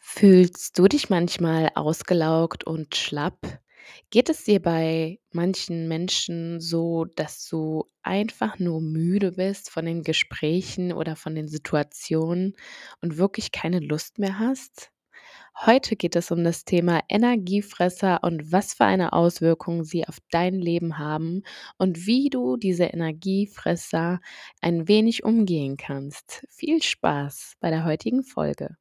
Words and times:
Fühlst 0.00 0.78
du 0.78 0.88
dich 0.88 1.10
manchmal 1.10 1.70
ausgelaugt 1.74 2.64
und 2.64 2.96
schlapp? 2.96 3.60
Geht 4.10 4.28
es 4.28 4.44
dir 4.44 4.60
bei 4.60 5.18
manchen 5.32 5.88
Menschen 5.88 6.60
so, 6.60 7.04
dass 7.04 7.48
du 7.48 7.84
einfach 8.02 8.58
nur 8.58 8.80
müde 8.80 9.32
bist 9.32 9.70
von 9.70 9.84
den 9.86 10.02
Gesprächen 10.02 10.92
oder 10.92 11.16
von 11.16 11.34
den 11.34 11.48
Situationen 11.48 12.54
und 13.00 13.16
wirklich 13.18 13.52
keine 13.52 13.80
Lust 13.80 14.18
mehr 14.18 14.38
hast? 14.38 14.90
Heute 15.66 15.96
geht 15.96 16.16
es 16.16 16.30
um 16.30 16.44
das 16.44 16.64
Thema 16.64 17.02
Energiefresser 17.08 18.22
und 18.24 18.52
was 18.52 18.74
für 18.74 18.84
eine 18.86 19.12
Auswirkung 19.12 19.84
sie 19.84 20.06
auf 20.08 20.18
dein 20.30 20.54
Leben 20.54 20.98
haben 20.98 21.42
und 21.78 22.06
wie 22.06 22.30
du 22.30 22.56
diese 22.56 22.84
Energiefresser 22.84 24.20
ein 24.62 24.88
wenig 24.88 25.24
umgehen 25.24 25.76
kannst. 25.76 26.46
Viel 26.50 26.82
Spaß 26.82 27.54
bei 27.60 27.70
der 27.70 27.84
heutigen 27.84 28.24
Folge. 28.24 28.76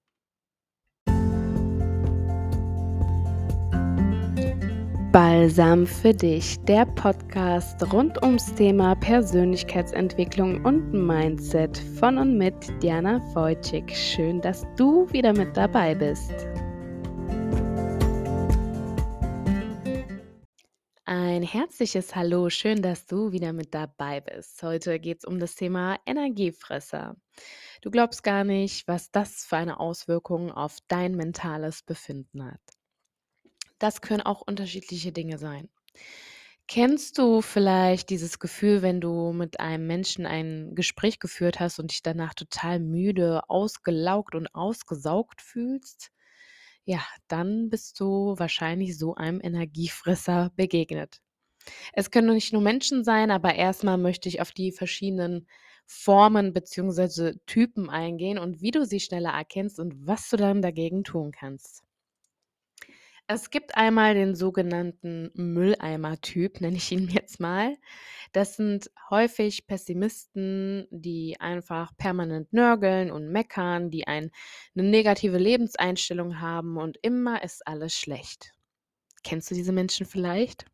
Balsam 5.18 5.88
für 5.88 6.14
dich, 6.14 6.60
der 6.60 6.86
Podcast 6.86 7.92
rund 7.92 8.22
ums 8.22 8.54
Thema 8.54 8.94
Persönlichkeitsentwicklung 8.94 10.64
und 10.64 10.94
Mindset 10.94 11.76
von 12.00 12.20
und 12.20 12.38
mit 12.38 12.54
Diana 12.84 13.20
Wojcik. 13.34 13.90
Schön, 13.96 14.42
dass 14.42 14.64
du 14.76 15.12
wieder 15.12 15.34
mit 15.34 15.58
dabei 15.58 15.96
bist. 15.96 16.32
Ein 21.06 21.42
herzliches 21.42 22.16
Hallo, 22.16 22.52
schön, 22.52 22.84
dass 22.84 23.08
du 23.08 23.32
wieder 23.32 23.54
mit 23.54 23.74
dabei 23.74 24.22
bist. 24.22 24.62
Heute 24.62 25.00
geht 25.00 25.18
es 25.18 25.26
um 25.26 25.40
das 25.40 25.56
Thema 25.56 25.98
Energiefresser. 26.06 27.16
Du 27.82 27.90
glaubst 27.90 28.22
gar 28.22 28.44
nicht, 28.44 28.88
was 28.88 29.10
das 29.10 29.46
für 29.46 29.58
eine 29.58 29.80
Auswirkung 29.80 30.52
auf 30.52 30.78
dein 30.88 31.16
mentales 31.16 31.82
Befinden 31.82 32.46
hat. 32.46 32.77
Das 33.80 34.02
können 34.02 34.22
auch 34.22 34.42
unterschiedliche 34.42 35.12
Dinge 35.12 35.38
sein. 35.40 35.70
Kennst 36.68 37.18
du 37.18 37.42
vielleicht 37.42 38.10
dieses 38.10 38.40
Gefühl, 38.40 38.82
wenn 38.82 39.00
du 39.00 39.32
mit 39.32 39.60
einem 39.62 39.88
Menschen 39.88 40.26
ein 40.26 40.76
Gespräch 40.76 41.20
geführt 41.20 41.60
hast 41.62 41.80
und 41.80 41.92
dich 41.92 42.04
danach 42.04 42.34
total 42.34 42.80
müde, 42.80 43.42
ausgelaugt 43.50 44.36
und 44.36 44.54
ausgesaugt 44.54 45.42
fühlst? 45.42 46.12
Ja, 46.86 47.02
dann 47.30 47.70
bist 47.70 48.00
du 48.00 48.36
wahrscheinlich 48.38 48.98
so 48.98 49.16
einem 49.16 49.42
Energiefresser 49.42 50.52
begegnet. 50.56 51.22
Es 51.94 52.12
können 52.12 52.34
nicht 52.34 52.54
nur 52.54 52.62
Menschen 52.64 53.04
sein, 53.06 53.32
aber 53.32 53.56
erstmal 53.56 53.98
möchte 53.98 54.30
ich 54.30 54.42
auf 54.42 54.52
die 54.54 54.72
verschiedenen 54.74 55.48
Formen 55.88 56.54
bzw. 56.54 57.36
Typen 57.48 57.90
eingehen 57.90 58.40
und 58.40 58.62
wie 58.62 58.72
du 58.72 58.86
sie 58.86 59.00
schneller 59.02 59.32
erkennst 59.32 59.80
und 59.80 60.08
was 60.08 60.30
du 60.30 60.38
dann 60.38 60.62
dagegen 60.62 61.04
tun 61.06 61.32
kannst. 61.32 61.84
Es 63.30 63.50
gibt 63.50 63.76
einmal 63.76 64.14
den 64.14 64.36
sogenannten 64.36 65.32
Mülleimer-Typ, 65.34 66.62
nenne 66.62 66.78
ich 66.78 66.90
ihn 66.94 67.10
jetzt 67.10 67.42
mal. 67.42 67.76
Das 68.32 68.56
sind 68.56 68.90
häufig 69.10 69.68
Pessimisten, 69.68 70.88
die 70.92 71.36
einfach 71.40 71.92
permanent 71.98 72.54
nörgeln 72.54 73.12
und 73.12 73.30
meckern, 73.30 73.90
die 73.92 74.08
ein 74.08 74.32
'ne 74.76 74.84
negative 74.84 75.38
Lebenseinstellung 75.38 76.40
haben 76.40 76.78
und 76.78 76.98
immer 77.02 77.44
ist 77.44 77.68
alles 77.68 77.94
schlecht. 77.96 78.54
Kennst 79.24 79.52
du 79.52 79.56
diese 79.56 79.74
Menschen 79.74 80.06
vielleicht? 80.08 80.66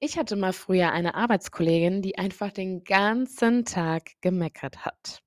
Ich 0.00 0.18
hatte 0.18 0.36
mal 0.36 0.52
früher 0.54 0.92
eine 0.92 1.14
Arbeitskollegin, 1.16 2.02
die 2.02 2.18
einfach 2.18 2.52
den 2.52 2.84
ganzen 2.84 3.64
Tag 3.66 4.12
gemeckert 4.22 4.86
hat. 4.86 5.20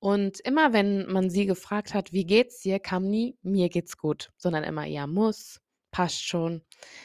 Und 0.00 0.40
immer 0.40 0.72
wenn 0.74 1.06
man 1.12 1.30
sie 1.30 1.46
gefragt 1.46 1.94
hat: 1.94 2.12
„Wie 2.12 2.26
geht's 2.26 2.60
dir?“, 2.62 2.80
kam 2.80 3.04
nie: 3.08 3.38
„Mir 3.42 3.68
geht's 3.70 3.96
gut“, 3.98 4.30
sondern 4.38 4.64
immer: 4.64 4.84
„Ja, 4.86 5.06
muss, 5.06 5.60
passt 5.96 6.22
schon, 6.26 6.60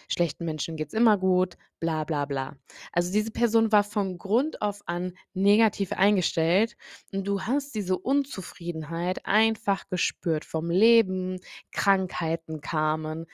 schlechten 0.10 0.44
Menschen 0.44 0.76
geht's 0.76 0.94
immer 0.94 1.18
gut, 1.18 1.56
bla 1.80 2.04
bla 2.04 2.26
bla. 2.26 2.58
Also, 2.92 3.12
diese 3.14 3.32
Person 3.32 3.72
war 3.72 3.86
von 3.86 4.18
Grund 4.18 4.62
auf 4.62 4.82
an 4.86 5.14
negativ 5.34 5.94
eingestellt 5.94 6.76
und 7.14 7.26
du 7.26 7.42
hast 7.44 7.74
diese 7.74 7.98
Unzufriedenheit 7.98 9.26
einfach 9.26 9.88
gespürt 9.90 10.44
vom 10.44 10.70
Leben, 10.70 11.40
Krankheiten 11.72 12.60
kamen 12.60 13.28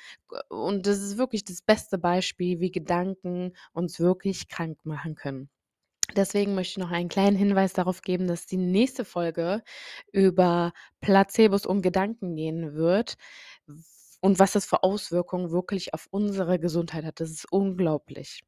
und 0.50 0.86
das 0.86 1.00
ist 1.02 1.18
wirklich 1.18 1.44
das 1.44 1.62
beste 1.64 1.98
Beispiel, 1.98 2.60
wie 2.60 2.72
Gedanken 2.72 3.54
uns 3.74 4.00
wirklich 4.00 4.50
krank 4.50 4.78
machen 4.86 5.16
können. 5.16 5.50
Deswegen 6.16 6.56
möchte 6.56 6.72
ich 6.80 6.86
noch 6.86 6.92
einen 6.92 7.10
kleinen 7.10 7.36
Hinweis 7.38 7.74
darauf 7.74 8.02
geben, 8.02 8.28
dass 8.28 8.46
die 8.46 8.58
nächste 8.58 9.04
Folge 9.06 9.62
über 10.14 10.72
Placebos 11.02 11.66
und 11.66 11.82
Gedanken 11.82 12.36
gehen 12.36 12.76
wird 12.76 13.18
und 14.28 14.40
was 14.40 14.54
das 14.54 14.66
für 14.68 14.84
Auswirkungen 14.84 15.52
wirklich 15.52 15.94
auf 15.96 16.08
unsere 16.12 16.60
Gesundheit 16.60 17.06
hat. 17.06 17.20
Das 17.22 17.32
ist 17.32 17.52
unglaublich. 17.52 18.42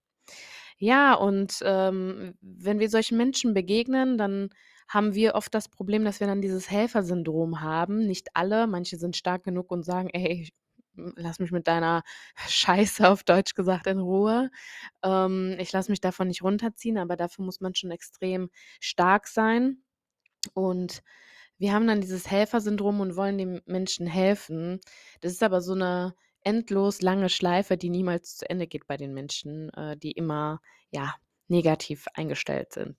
Ja, 0.77 1.13
und, 1.15 1.59
ähm, 1.65 2.35
wenn 2.41 2.79
wir 2.79 2.89
solchen 2.89 3.17
Menschen 3.17 3.53
begegnen, 3.53 4.17
dann 4.17 4.49
haben 4.87 5.13
wir 5.15 5.35
oft 5.35 5.53
das 5.53 5.69
Problem, 5.69 6.05
dass 6.05 6.19
wir 6.19 6.27
dann 6.27 6.41
dieses 6.41 6.69
Helfersyndrom 6.71 7.61
haben. 7.61 8.05
Nicht 8.07 8.29
alle, 8.35 8.67
manche 8.67 8.97
sind 8.97 9.15
stark 9.17 9.43
genug 9.43 9.71
und 9.71 9.83
sagen: 9.85 10.09
„Ey, 10.11 10.49
hm, 10.95 11.13
lass 11.17 11.39
mich 11.39 11.51
mit 11.51 11.67
deiner 11.67 12.03
Scheiße 12.47 13.07
auf 13.09 13.23
Deutsch 13.23 13.53
gesagt 13.55 13.87
in 13.87 13.99
Ruhe. 13.99 14.49
Ähm, 15.03 15.55
ich 15.59 15.71
lasse 15.73 15.91
mich 15.91 16.01
davon 16.01 16.27
nicht 16.29 16.43
runterziehen“, 16.43 16.97
aber 16.97 17.15
dafür 17.17 17.45
muss 17.45 17.61
man 17.61 17.75
schon 17.75 17.91
extrem 17.91 18.49
stark 18.79 19.27
sein. 19.27 19.83
Und 20.53 21.01
wir 21.59 21.73
haben 21.73 21.87
dann 21.87 22.01
dieses 22.01 22.29
Helfersyndrom 22.31 22.99
und 23.01 23.15
wollen 23.17 23.37
dem 23.37 23.61
Menschen 23.65 24.07
helfen. 24.07 24.79
Das 25.21 25.31
ist 25.33 25.43
aber 25.43 25.61
so 25.61 25.75
'ne 25.75 26.15
endlos 26.43 27.01
lange 27.01 27.29
Schleife, 27.29 27.77
die 27.77 27.89
niemals 27.89 28.37
zu 28.37 28.49
Ende 28.49 28.67
geht 28.67 28.87
bei 28.87 28.97
den 28.97 29.13
Menschen, 29.13 29.69
äh, 29.73 29.97
die 29.97 30.11
immer, 30.13 30.61
ja, 30.91 31.15
negativ 31.49 32.07
eingestellt 32.13 32.73
sind. 32.73 32.95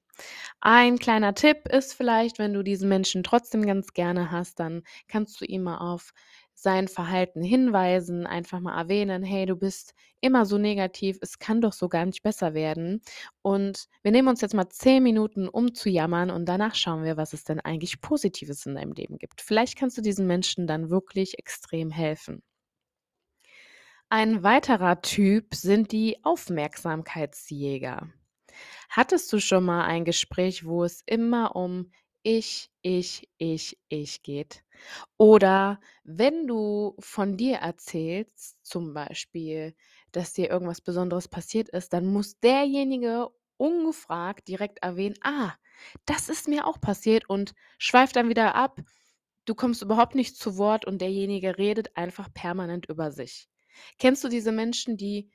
Ein 0.61 0.99
kleiner 0.99 1.35
Tipp 1.35 1.69
ist 1.69 1.95
vielleicht, 1.95 2.39
wenn 2.39 2.53
du 2.55 2.63
diesen 2.65 2.89
Menschen 2.89 3.23
trotzdem 3.25 3.65
ganz 3.67 3.95
gerne 3.95 4.31
hast, 4.33 4.61
dann 4.61 4.83
kannst 5.09 5.41
du 5.41 5.47
ihn 5.47 5.63
mal 5.63 5.79
auf 5.79 6.13
sein 6.63 6.89
Verhalten 6.89 7.43
hinweisen, 7.43 8.27
einfach 8.27 8.61
mal 8.61 8.79
erwähnen: 8.79 9.23
„Hey, 9.23 9.47
du 9.47 9.57
bist 9.57 9.95
immer 10.21 10.47
so 10.47 10.59
negativ, 10.59 11.19
es 11.23 11.39
kann 11.39 11.61
doch 11.61 11.73
so 11.73 11.89
gar 11.89 12.07
nicht 12.07 12.23
besser 12.23 12.55
werden. 12.55 13.01
Und 13.43 13.87
wir 14.03 14.13
nehmen 14.13 14.29
uns 14.29 14.41
jetzt 14.41 14.55
mal 14.55 14.69
10 14.69 15.03
Minuten, 15.03 15.49
um 15.49 15.75
zu 15.75 15.89
jammern 15.91 16.31
und 16.31 16.47
danach 16.47 16.75
schauen 16.75 17.05
wir, 17.05 17.17
was 17.17 17.33
es 17.33 17.45
denn 17.45 17.61
eigentlich 17.61 18.01
Positives 18.01 18.67
in 18.67 18.75
deinem 18.75 18.93
Leben 18.93 19.19
gibt.“ 19.19 19.41
Vielleicht 19.43 19.77
kannst 19.77 19.97
du 19.99 20.03
diesen 20.03 20.27
Menschen 20.27 20.67
dann 20.67 20.91
wirklich 20.91 21.39
extrem 21.39 21.91
helfen. 21.91 22.43
Ein 24.09 24.43
weiterer 24.43 25.01
Typ 25.03 25.55
sind 25.55 25.93
die 25.93 26.19
Aufmerksamkeitsjäger. 26.25 28.09
Hattest 28.91 29.33
du 29.33 29.41
schon 29.41 29.65
mal 29.65 29.85
ein 29.87 30.05
Gespräch, 30.05 30.65
wo 30.67 30.85
es 30.85 31.03
immer 31.07 31.57
um 31.57 31.91
ich, 32.23 32.71
ich, 32.83 33.29
ich, 33.39 33.79
ich 33.89 34.23
geht? 34.23 34.63
Oder 35.19 35.81
wenn 36.05 36.47
du 36.47 36.97
von 37.01 37.37
dir 37.37 37.59
erzählst, 37.59 38.59
zum 38.65 38.95
Beispiel, 38.95 39.75
dass 40.13 40.33
dir 40.35 40.51
irgendwas 40.51 40.81
Besonderes 40.81 41.29
passiert 41.29 41.69
ist, 41.71 41.93
dann 41.93 42.07
muss 42.07 42.41
derjenige 42.41 43.29
ungefragt 43.59 44.49
direkt 44.49 44.83
erwähnen: 44.83 45.17
„Ah, 45.23 45.53
das 46.07 46.29
ist 46.29 46.49
mir 46.49 46.67
auch 46.67 46.81
passiert“ 46.81 47.29
und 47.31 47.55
schweift 47.79 48.17
dann 48.17 48.29
wieder 48.31 48.55
ab. 48.55 48.81
Du 49.47 49.55
kommst 49.55 49.83
überhaupt 49.83 50.15
nicht 50.15 50.37
zu 50.37 50.57
Wort 50.59 50.87
und 50.87 51.01
derjenige 51.01 51.59
redet 51.59 51.97
einfach 51.97 52.33
permanent 52.33 52.87
über 52.89 53.11
sich. 53.13 53.49
Kennst 53.99 54.25
du 54.25 54.29
diese 54.29 54.53
Menschen, 54.53 54.97
die 54.97 55.31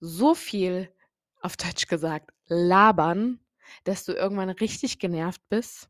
so 0.00 0.34
viel, 0.34 0.92
auf 1.42 1.56
Deutsch 1.56 1.86
gesagt, 1.86 2.32
labern, 2.46 3.40
dass 3.84 4.04
du 4.04 4.12
irgendwann 4.12 4.50
richtig 4.50 4.98
genervt 4.98 5.42
bist? 5.48 5.88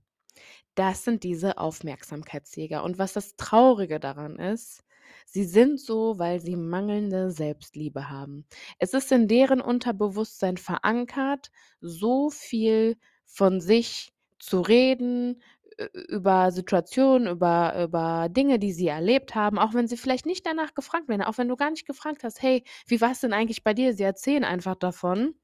Das 0.75 1.05
sind 1.05 1.25
diese 1.25 1.59
Aufmerksamkeitsjäger. 1.59 2.83
Und 2.85 2.99
was 2.99 3.13
das 3.13 3.37
Traurige 3.37 4.01
daran 4.01 4.37
ist, 4.37 4.83
sie 5.27 5.45
sind 5.45 5.81
so, 5.81 6.19
weil 6.19 6.41
sie 6.41 6.56
mangelnde 6.56 7.31
Selbstliebe 7.31 8.09
haben. 8.11 8.47
Es 8.79 8.94
ist 8.94 9.11
in 9.12 9.29
deren 9.29 9.61
Unterbewusstsein 9.61 10.56
verankert, 10.56 11.50
so 11.81 12.31
viel 12.31 12.97
von 13.27 13.61
sich 13.61 14.12
zu 14.38 14.61
reden, 14.61 15.43
über 16.09 16.50
Situationen, 16.53 17.26
über 17.29 17.75
über 17.83 18.29
Dinge, 18.29 18.59
die 18.59 18.73
sie 18.73 18.88
erlebt 18.88 19.35
haben, 19.35 19.59
auch 19.59 19.73
wenn 19.75 19.88
sie 19.88 19.97
vielleicht 19.97 20.26
nicht 20.26 20.44
danach 20.47 20.75
gefragt 20.75 21.09
werden, 21.09 21.23
auch 21.23 21.38
wenn 21.38 21.49
du 21.49 21.56
gar 21.56 21.71
nicht 21.71 21.87
gefragt 21.87 22.23
hast: 22.25 22.43
„Hey, 22.43 22.65
wie 22.87 23.00
war's 23.00 23.21
denn 23.21 23.33
eigentlich 23.33 23.65
bei 23.65 23.73
dir?“ 23.75 23.94
Sie 23.94 24.03
erzählen 24.03 24.44
einfach 24.44 24.75
davon. 24.76 25.35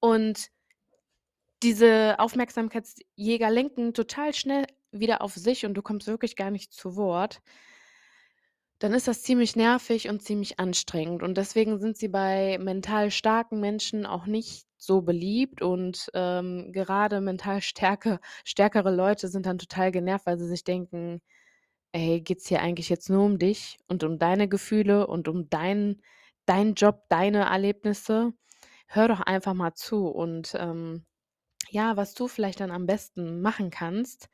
Und 0.00 0.48
diese 1.62 2.16
Aufmerksamkeitsjäger 2.18 3.50
lenken 3.50 3.94
total 3.94 4.34
schnell 4.34 4.66
wieder 4.92 5.22
auf 5.22 5.34
sich 5.34 5.66
und 5.66 5.74
du 5.74 5.82
kommst 5.82 6.06
wirklich 6.06 6.36
gar 6.36 6.50
nicht 6.50 6.72
zu 6.72 6.96
Wort. 6.96 7.40
Dann 8.78 8.92
ist 8.92 9.08
das 9.08 9.22
ziemlich 9.22 9.56
nervig 9.56 10.08
und 10.10 10.22
ziemlich 10.22 10.58
anstrengend 10.60 11.22
und 11.22 11.38
deswegen 11.38 11.78
sind 11.78 11.96
sie 11.96 12.08
bei 12.08 12.58
mental 12.60 13.10
starken 13.10 13.58
Menschen 13.58 14.04
auch 14.04 14.26
nicht 14.26 14.66
so 14.76 15.00
beliebt 15.00 15.62
und, 15.62 16.10
ähm, 16.12 16.72
gerade 16.72 17.22
mental 17.22 17.62
stärke 17.62 18.20
stärkere 18.44 18.94
Leute 18.94 19.28
sind 19.28 19.46
dann 19.46 19.56
total 19.58 19.92
genervt, 19.92 20.26
weil 20.26 20.38
sie 20.38 20.46
sich 20.46 20.62
denken: 20.64 21.22
„Ey, 21.92 22.20
geht's 22.22 22.48
hier 22.48 22.62
eigentlich 22.62 22.88
jetzt 22.90 23.10
nur 23.10 23.24
um 23.24 23.38
dich 23.38 23.78
und 23.88 24.04
um 24.04 24.18
deine 24.18 24.48
Gefühle 24.48 25.06
und 25.08 25.28
um 25.28 25.50
deinen 25.50 26.02
deinen 26.46 26.74
Job, 26.74 27.04
deine 27.10 27.44
Erlebnisse? 27.46 28.32
Hör 28.88 29.08
doch 29.08 29.20
einfach 29.22 29.54
mal 29.54 29.74
zu.“ 29.74 30.08
Und, 30.08 30.54
ähm, 30.58 31.06
ja, 31.70 31.96
was 31.96 32.14
du 32.14 32.28
vielleicht 32.28 32.60
dann 32.60 32.70
am 32.70 32.86
besten 32.86 33.40
machen 33.40 33.70
kannst, 33.70 34.28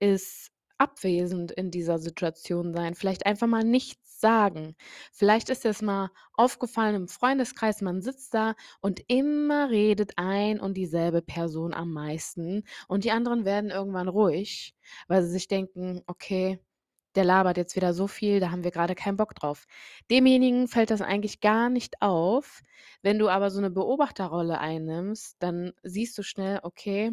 ist 0.00 0.50
abwesend 0.78 1.52
in 1.52 1.70
dieser 1.70 1.98
Situation 1.98 2.74
sein. 2.74 2.94
Vielleicht 2.94 3.26
einfach 3.26 3.46
mal 3.46 3.64
nichts 3.64 4.20
sagen. 4.20 4.74
Vielleicht 5.12 5.48
ist 5.50 5.64
das 5.64 5.82
mal 5.82 6.10
aufgefallen 6.34 6.96
im 6.96 7.08
Freundeskreis, 7.08 7.80
man 7.80 8.02
sitzt 8.02 8.34
da 8.34 8.54
und 8.80 9.00
immer 9.08 9.70
redet 9.70 10.12
ein 10.16 10.60
und 10.60 10.74
dieselbe 10.76 11.22
Person 11.22 11.74
am 11.74 11.92
meisten 11.92 12.64
und 12.88 13.04
die 13.04 13.12
anderen 13.12 13.44
werden 13.44 13.70
irgendwann 13.70 14.08
ruhig, 14.08 14.74
weil 15.08 15.22
sie 15.22 15.30
sich 15.30 15.48
denken: 15.48 16.02
„Okay, 16.06 16.58
der 17.16 17.24
labert 17.24 17.56
jetzt 17.56 17.76
wieder 17.76 17.94
so 17.94 18.06
viel, 18.08 18.40
da 18.40 18.50
haben 18.50 18.64
wir 18.64 18.70
gerade 18.70 18.94
keinen 18.94 19.16
Bock 19.16 19.34
drauf.“ 19.34 19.66
Demjenigen 20.10 20.68
fällt 20.68 20.90
das 20.90 21.00
eigentlich 21.00 21.40
gar 21.40 21.70
nicht 21.70 22.02
auf. 22.02 22.62
Wenn 23.02 23.18
du 23.18 23.28
aber 23.28 23.50
so 23.50 23.58
eine 23.58 23.70
Beobachterrolle 23.70 24.58
einnimmst, 24.58 25.36
dann 25.40 25.72
siehst 25.82 26.16
du 26.18 26.22
schnell, 26.22 26.60
okay, 26.62 27.12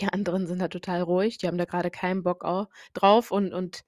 die 0.00 0.08
anderen 0.08 0.46
sind 0.46 0.60
da 0.60 0.68
total 0.68 1.02
ruhig, 1.02 1.38
die 1.38 1.46
haben 1.46 1.58
da 1.58 1.64
gerade 1.64 1.90
keinen 1.90 2.22
Bock 2.22 2.44
au 2.44 2.66
drauf 2.94 3.30
und 3.30 3.52
und 3.54 3.82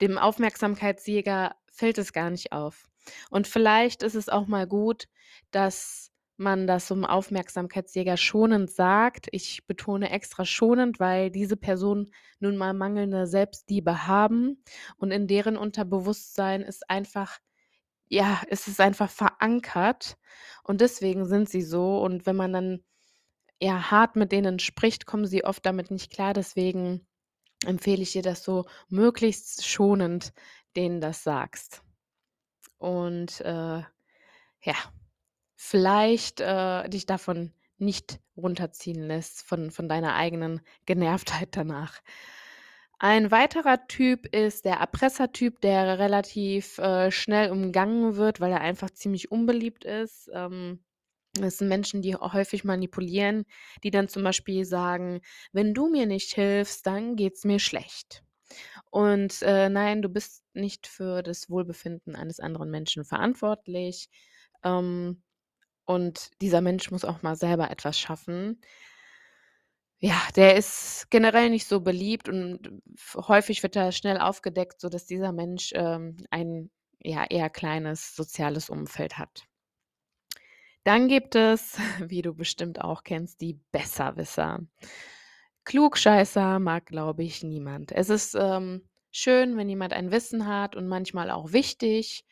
dem 0.00 0.18
Aufmerksamkeitsjäger 0.18 1.54
fällt 1.72 1.98
es 1.98 2.12
gar 2.12 2.30
nicht 2.30 2.52
auf. 2.52 2.88
Und 3.30 3.46
vielleicht 3.46 4.02
ist 4.02 4.14
es 4.14 4.28
auch 4.28 4.46
mal 4.46 4.66
gut, 4.66 5.06
dass 5.50 6.09
man 6.40 6.66
das 6.66 6.88
so 6.88 6.94
'm 6.94 7.04
Aufmerksamkeitsjäger 7.06 8.16
schonend 8.16 8.70
sagt. 8.70 9.28
Ich 9.32 9.66
betone 9.66 10.10
extra 10.10 10.44
schonend, 10.44 11.00
weil 11.00 11.30
diese 11.30 11.56
Personen 11.56 12.12
nun 12.40 12.56
mal 12.56 12.74
mangelnde 12.74 13.26
Selbstliebe 13.26 14.06
haben 14.08 14.62
und 14.96 15.10
in 15.12 15.26
deren 15.28 15.56
Unterbewusstsein 15.56 16.62
ist 16.62 16.90
einfach 16.90 17.38
ja, 18.08 18.42
ist 18.48 18.68
es 18.68 18.80
einfach 18.80 19.10
verankert 19.10 20.16
und 20.64 20.80
deswegen 20.82 21.26
sind 21.26 21.48
sie 21.50 21.62
so 21.62 22.00
und 22.02 22.26
wenn 22.26 22.36
man 22.36 22.52
dann 22.52 22.84
ja, 23.60 23.90
hart 23.90 24.16
mit 24.16 24.32
denen 24.32 24.58
spricht, 24.58 25.06
kommen 25.06 25.26
sie 25.26 25.44
oft 25.44 25.66
damit 25.66 25.90
nicht 25.90 26.12
klar. 26.12 26.34
Deswegen 26.34 27.06
empfehle 27.66 28.02
ich 28.02 28.12
dir, 28.12 28.22
dass 28.22 28.42
du 28.44 28.64
möglichst 28.90 29.66
schonend 29.68 30.32
denen 30.76 31.00
das 31.02 31.24
sagst. 31.24 31.82
Und, 32.78 33.40
äh, 33.42 33.82
ja, 34.62 34.74
vielleicht, 35.62 36.40
äh, 36.40 36.88
dich 36.88 37.06
davon 37.06 37.52
nicht 37.78 38.18
runterziehen 38.36 39.02
lässt, 39.06 39.42
von 39.42 39.70
von 39.70 39.88
deiner 39.88 40.14
eigenen 40.14 40.60
Genervtheit 40.86 41.50
danach. 41.52 42.00
Ein 42.98 43.30
weiterer 43.30 43.86
Typ 43.86 44.26
ist 44.34 44.64
der 44.66 44.74
Erpressertyp, 44.76 45.60
der 45.62 45.98
relativ, 45.98 46.76
äh, 46.78 47.10
schnell 47.10 47.50
umgangen 47.50 48.16
wird, 48.16 48.40
weil 48.40 48.52
er 48.52 48.60
einfach 48.60 48.90
ziemlich 48.90 49.30
unbeliebt 49.30 49.84
ist. 49.84 50.30
Ähm 50.34 50.84
das 51.34 51.58
sind 51.58 51.68
Menschen, 51.68 52.02
die 52.02 52.16
häufig 52.16 52.64
manipulieren, 52.64 53.44
die 53.84 53.90
dann 53.92 54.08
zum 54.08 54.24
Beispiel 54.24 54.64
sagen: 54.64 55.20
„Wenn 55.52 55.74
du 55.74 55.88
mir 55.88 56.06
nicht 56.06 56.34
hilfst, 56.34 56.86
dann 56.86 57.16
geht's 57.16 57.44
mir 57.44 57.60
schlecht.“ 57.60 58.24
Und, 58.90 59.42
äh, 59.42 59.68
nein, 59.68 60.02
du 60.02 60.08
bist 60.08 60.44
nicht 60.54 60.86
für 60.86 61.22
das 61.22 61.50
Wohlbefinden 61.50 62.16
eines 62.16 62.40
anderen 62.40 62.70
Menschen 62.70 63.04
verantwortlich. 63.04 64.08
Ähm, 64.64 65.22
und 65.90 66.30
dieser 66.40 66.60
Mensch 66.60 66.90
muss 66.90 67.04
auch 67.04 67.22
mal 67.22 67.36
selber 67.36 67.70
etwas 67.70 67.98
schaffen. 67.98 68.60
Ja, 69.98 70.16
der 70.36 70.56
ist 70.56 71.10
generell 71.10 71.50
nicht 71.50 71.66
so 71.66 71.80
beliebt 71.80 72.28
und 72.28 72.70
häufig 73.16 73.62
wird 73.62 73.76
er 73.76 73.92
schnell 73.92 74.18
aufgedeckt, 74.18 74.80
sodass 74.80 75.06
dieser 75.06 75.32
Mensch, 75.32 75.72
ähm, 75.74 76.16
ein, 76.30 76.70
ja, 77.00 77.24
eher 77.28 77.50
kleines 77.50 78.16
soziales 78.16 78.70
Umfeld 78.70 79.18
hat. 79.18 79.44
Dann 80.84 81.08
gibt 81.08 81.34
es, 81.34 81.76
wie 82.00 82.22
du 82.22 82.34
bestimmt 82.34 82.80
auch 82.80 83.02
kennst, 83.04 83.40
die 83.40 83.60
Besserwisser. 83.72 84.60
Klugscheißer 85.64 86.58
mag, 86.58 86.86
glaube 86.86 87.22
ich, 87.24 87.42
niemand. 87.42 87.92
Es 87.92 88.08
ist, 88.08 88.34
ähm, 88.34 88.88
schön, 89.10 89.56
wenn 89.56 89.68
jemand 89.68 89.92
ein 89.92 90.10
Wissen 90.10 90.46
hat 90.46 90.76
und 90.76 90.88
manchmal 90.88 91.30
auch 91.30 91.52
wichtig, 91.52 92.24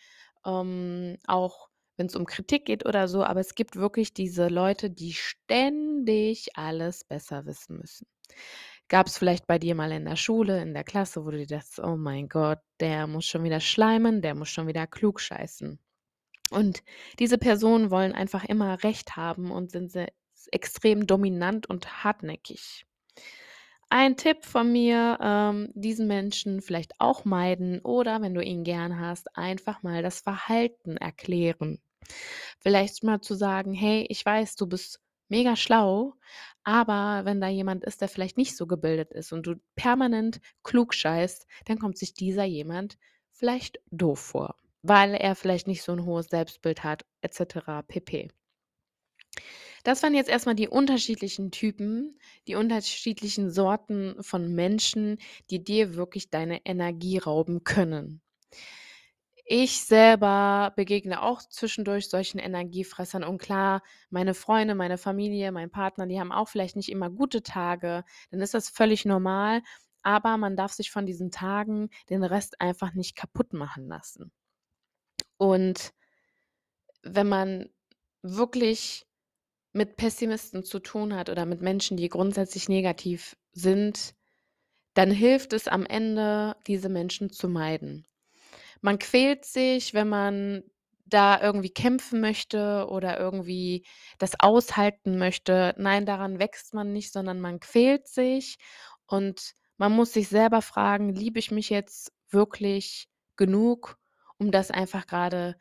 ähm, 0.45 1.19
auch 1.27 1.68
wenn 1.99 2.07
es 2.07 2.17
um 2.17 2.27
Kritik 2.27 2.65
geht 2.67 2.87
oder 2.87 3.09
so, 3.09 3.25
aber 3.25 3.41
es 3.41 3.55
gibt 3.57 3.77
wirklich 3.77 4.15
diese 4.15 4.49
Leute, 4.49 4.91
die 4.91 5.13
ständig 5.15 6.57
alles 6.57 7.05
besser 7.05 7.47
wissen 7.47 7.79
müssen. 7.79 8.07
Gab 8.89 9.07
es 9.07 9.19
vielleicht 9.19 9.47
bei 9.47 9.59
dir 9.59 9.75
mal 9.75 9.93
in 9.93 10.05
der 10.07 10.17
Schule, 10.17 10.61
in 10.63 10.75
der 10.75 10.85
Klasse, 10.85 11.25
wo 11.25 11.31
du 11.31 11.39
dir 11.39 11.47
dachtest: 11.47 11.81
„Oh 11.81 11.97
mein 11.97 12.29
Gott, 12.29 12.59
der 12.81 13.07
muss 13.07 13.27
schon 13.27 13.45
wieder 13.45 13.61
schleimen, 13.61 14.23
der 14.23 14.35
muss 14.35 14.49
schon 14.51 14.67
wieder 14.67 14.87
klugscheißen.“ 14.87 15.79
und 16.51 16.83
diese 17.19 17.39
Personen 17.39 17.91
wollen 17.91 18.13
einfach 18.15 18.45
immer 18.45 18.83
Recht 18.85 19.17
haben 19.17 19.51
und 19.51 19.71
sind 19.73 19.95
extrem 20.53 21.07
dominant 21.07 21.69
und 21.69 22.05
hartnäckig. 22.05 22.87
Ein 23.91 24.17
Tipp 24.17 24.45
von 24.45 24.71
mir, 24.73 25.19
ähm, 25.21 25.71
diesen 25.75 26.07
Menschen 26.09 26.61
vielleicht 26.63 26.93
auch 27.01 27.25
meiden 27.27 27.81
oder 27.81 28.21
wenn 28.23 28.35
du 28.35 28.43
ihn 28.43 28.65
gern 28.65 28.99
hast, 29.01 29.37
einfach 29.37 29.83
mal 29.83 30.03
das 30.03 30.21
Verhalten 30.21 30.97
erklären. 30.97 31.79
Vielleicht 32.61 33.05
mal 33.05 33.21
zu 33.21 33.35
sagen: 33.35 33.73
„Hey, 33.75 34.07
ich 34.09 34.25
weiß, 34.25 34.57
du 34.57 34.67
bist 34.67 35.01
mega 35.29 35.57
schlau, 35.57 36.15
aber 36.65 37.25
wenn 37.25 37.41
da 37.41 37.49
jemand 37.49 37.85
ist, 37.85 38.01
der 38.01 38.09
vielleicht 38.09 38.37
nicht 38.37 38.57
so 38.57 38.67
gebildet 38.67 39.13
ist 39.13 39.33
und 39.33 39.47
du 39.47 39.57
permanent 39.77 40.41
klugscheißt, 40.65 41.47
dann 41.67 41.79
kommt 41.79 41.99
sich 41.99 42.15
dieser 42.15 42.45
jemand 42.45 42.99
vielleicht 43.33 43.81
doof 43.91 44.21
vor.“ 44.21 44.57
weil 44.83 45.15
er 45.15 45.35
vielleicht 45.35 45.67
nicht 45.69 45.83
so 45.83 45.93
'n 45.93 46.05
hohes 46.05 46.27
Selbstbild 46.29 46.85
hat 46.85 47.05
et 47.23 47.35
cetera 47.35 47.83
pp. 47.83 48.29
Das 49.87 50.03
waren 50.03 50.15
jetzt 50.15 50.29
erst 50.31 50.47
mal 50.47 50.55
die 50.55 50.69
unterschiedlichen 50.69 51.51
Typen, 51.51 52.19
die 52.47 52.55
unterschiedlichen 52.57 53.51
Sorten 53.51 54.17
von 54.23 54.53
Menschen, 54.55 55.19
die 55.51 55.63
dir 55.63 55.95
wirklich 55.95 56.31
deine 56.31 56.65
Energie 56.67 57.19
rauben 57.19 57.65
können. 57.65 58.21
Ich 59.51 59.83
selber 59.85 60.75
begegne 60.77 61.23
auch 61.23 61.41
zwischendurch 61.41 62.11
solchen 62.11 62.39
Energiefressern 62.39 63.25
und 63.25 63.39
klar, 63.39 63.83
meine 64.11 64.35
Freunde, 64.35 64.75
meine 64.75 64.99
Familie, 64.99 65.53
mein 65.53 65.71
Partner, 65.71 66.07
die 66.07 66.21
haben 66.21 66.33
auch 66.33 66.49
vielleicht 66.49 66.77
nicht 66.77 66.91
immer 66.91 67.09
gute 67.09 67.43
Tage, 67.43 68.05
dann 68.31 68.41
ist 68.43 68.53
das 68.53 68.69
völlig 68.69 69.07
normal, 69.07 69.63
aber 70.03 70.37
man 70.37 70.55
darf 70.55 70.73
sich 70.75 70.91
von 70.91 71.07
diesen 71.07 71.31
Tagen 71.31 71.89
den 72.11 72.25
Rest 72.25 72.61
einfach 72.61 72.93
nicht 72.93 73.17
kaputt 73.17 73.55
machen 73.55 73.89
lassen. 73.89 74.33
Und 75.39 75.95
wenn 77.03 77.29
man 77.29 77.71
wirklich 78.23 79.07
mit 79.73 79.97
Pessimisten 79.97 80.63
zu 80.63 80.79
tun 80.79 81.15
hat 81.15 81.31
oder 81.31 81.47
mit 81.47 81.63
Menschen, 81.63 81.97
die 81.97 82.11
grundsätzlich 82.11 82.69
negativ 82.69 83.35
sind, 83.53 84.15
dann 84.95 85.11
hilft 85.11 85.55
es 85.55 85.69
am 85.69 85.87
Ende, 85.87 86.57
diese 86.67 86.91
Menschen 86.91 87.31
zu 87.31 87.49
meiden. 87.49 88.07
Man 88.81 88.99
quält 88.99 89.45
sich, 89.45 89.95
wenn 89.95 90.09
man 90.09 90.63
da 91.07 91.41
irgendwie 91.41 91.71
kämpfen 91.71 92.21
möchte 92.21 92.87
oder 92.91 93.19
irgendwie 93.19 93.87
das 94.19 94.39
aushalten 94.41 95.19
möchte. 95.19 95.75
Nein, 95.79 96.05
daran 96.07 96.39
wächst 96.39 96.75
man 96.75 96.93
nicht, 96.93 97.13
sondern 97.13 97.41
man 97.41 97.61
quält 97.61 98.09
sich 98.09 98.59
und 99.07 99.55
man 99.79 99.93
muss 99.93 100.13
sich 100.13 100.29
selber 100.29 100.63
fragen: 100.63 101.15
„Liebe 101.15 101.39
ich 101.39 101.51
mich 101.51 101.71
jetzt 101.71 102.13
wirklich 102.31 103.09
genug, 103.37 103.97
um 104.39 104.51
das 104.53 104.71
einfach 104.71 105.07
gerade 105.07 105.57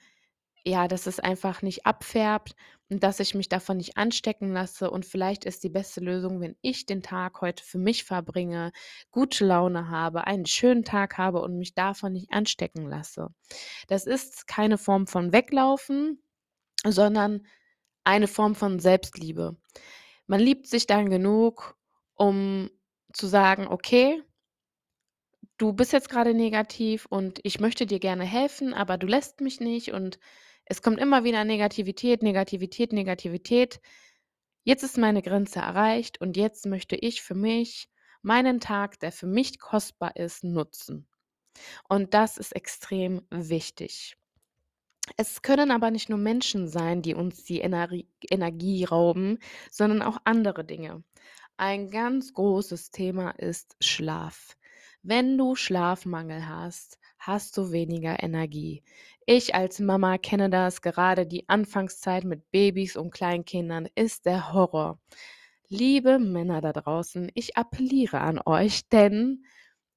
ja, 0.66 0.88
dass 0.88 1.08
es 1.08 1.20
einfach 1.20 1.62
nicht 1.62 1.86
abfärbt 1.86 2.56
und 2.90 3.04
dass 3.04 3.20
ich 3.20 3.36
mich 3.36 3.50
davon 3.50 3.78
nicht 3.78 3.98
anstecken 3.98 4.54
lasse 4.54 4.90
und 4.92 5.06
vielleicht 5.06 5.46
ist 5.46 5.64
die 5.64 5.70
beste 5.70 6.00
Lösung, 6.02 6.40
wenn 6.42 6.56
ich 6.62 6.86
den 6.86 7.04
Tag 7.04 7.42
heute 7.42 7.64
für 7.64 7.78
mich 7.78 8.04
verbringe, 8.06 8.72
gute 9.12 9.46
Laune 9.46 9.90
habe, 9.90 10.26
einen 10.28 10.46
schönen 10.46 10.84
Tag 10.84 11.18
habe 11.18 11.42
und 11.42 11.58
mich 11.58 11.74
davon 11.74 12.14
nicht 12.14 12.32
anstecken 12.32 12.88
lasse. 12.88 13.28
Das 13.88 14.06
ist 14.06 14.48
keine 14.48 14.78
Form 14.78 15.08
von 15.08 15.34
Weglaufen, 15.34 16.22
sondern 16.86 17.46
eine 18.04 18.28
Form 18.28 18.56
von 18.56 18.80
Selbstliebe. 18.80 19.58
Man 20.28 20.40
liebt 20.42 20.68
sich 20.68 20.88
dann 20.88 21.10
genug, 21.10 21.78
um 22.16 22.70
zu 23.14 23.28
sagen: 23.28 23.68
„Okay, 23.68 24.24
du 25.58 25.74
bist 25.74 25.94
jetzt 25.94 26.10
gerade 26.10 26.34
negativ 26.34 27.06
und 27.10 27.40
ich 27.44 27.60
möchte 27.60 27.86
dir 27.86 28.00
gerne 28.00 28.24
helfen, 28.24 28.74
aber 28.74 28.98
du 28.98 29.08
lässt 29.08 29.42
mich 29.42 29.60
nicht 29.60 29.92
und 29.94 30.20
es 30.70 30.82
kommt 30.82 31.00
immer 31.00 31.24
wieder 31.24 31.44
Negativität, 31.46 32.24
Negativität, 32.24 32.94
Negativität. 32.94 33.80
Jetzt 34.64 34.84
ist 34.84 34.98
meine 34.98 35.22
Grenze 35.22 35.60
erreicht 35.60 36.20
und 36.20 36.36
jetzt 36.36 36.66
möchte 36.66 36.96
ich 36.98 37.22
für 37.22 37.36
mich 37.36 37.90
meinen 38.22 38.60
Tag, 38.60 39.00
der 39.00 39.12
für 39.12 39.28
mich 39.28 39.60
kostbar 39.60 40.16
ist, 40.18 40.44
nutzen.“ 40.44 41.08
Und 41.88 42.14
das 42.14 42.38
ist 42.38 42.54
extrem 42.54 43.22
wichtig. 43.30 44.18
Es 45.16 45.42
können 45.42 45.72
aber 45.72 45.90
nicht 45.90 46.10
nur 46.10 46.18
Menschen 46.18 46.68
sein, 46.68 47.02
die 47.02 47.16
uns 47.16 47.44
die 47.46 47.60
Energie 47.60 48.10
Energie 48.30 48.84
rauben, 48.84 49.40
sondern 49.72 50.02
auch 50.02 50.18
andere 50.26 50.66
Dinge. 50.66 51.04
Ein 51.56 51.90
ganz 51.90 52.34
großes 52.34 52.92
Thema 52.92 53.32
ist 53.32 53.78
Schlaf. 53.80 54.58
Wenn 55.02 55.38
du 55.38 55.56
Schlafmangel 55.56 56.48
hast, 56.48 57.00
hast 57.28 57.58
du 57.58 57.74
weniger 57.74 58.24
Energie. 58.24 58.84
Ich 59.26 59.54
als 59.54 59.80
Mama 59.80 60.18
kenne 60.18 60.50
das, 60.50 60.82
gerade 60.82 61.28
die 61.28 61.48
Anfangszeit 61.50 62.24
mit 62.24 62.50
Babys 62.52 62.96
und 62.96 63.12
Kleinkindern 63.12 63.90
ist 63.96 64.26
der 64.26 64.54
Horror. 64.54 64.98
Liebe 65.68 66.20
Männer 66.20 66.62
da 66.62 66.72
draußen, 66.72 67.30
ich 67.34 67.58
appelliere 67.58 68.22
an 68.22 68.40
euch, 68.46 68.88
denn 68.88 69.44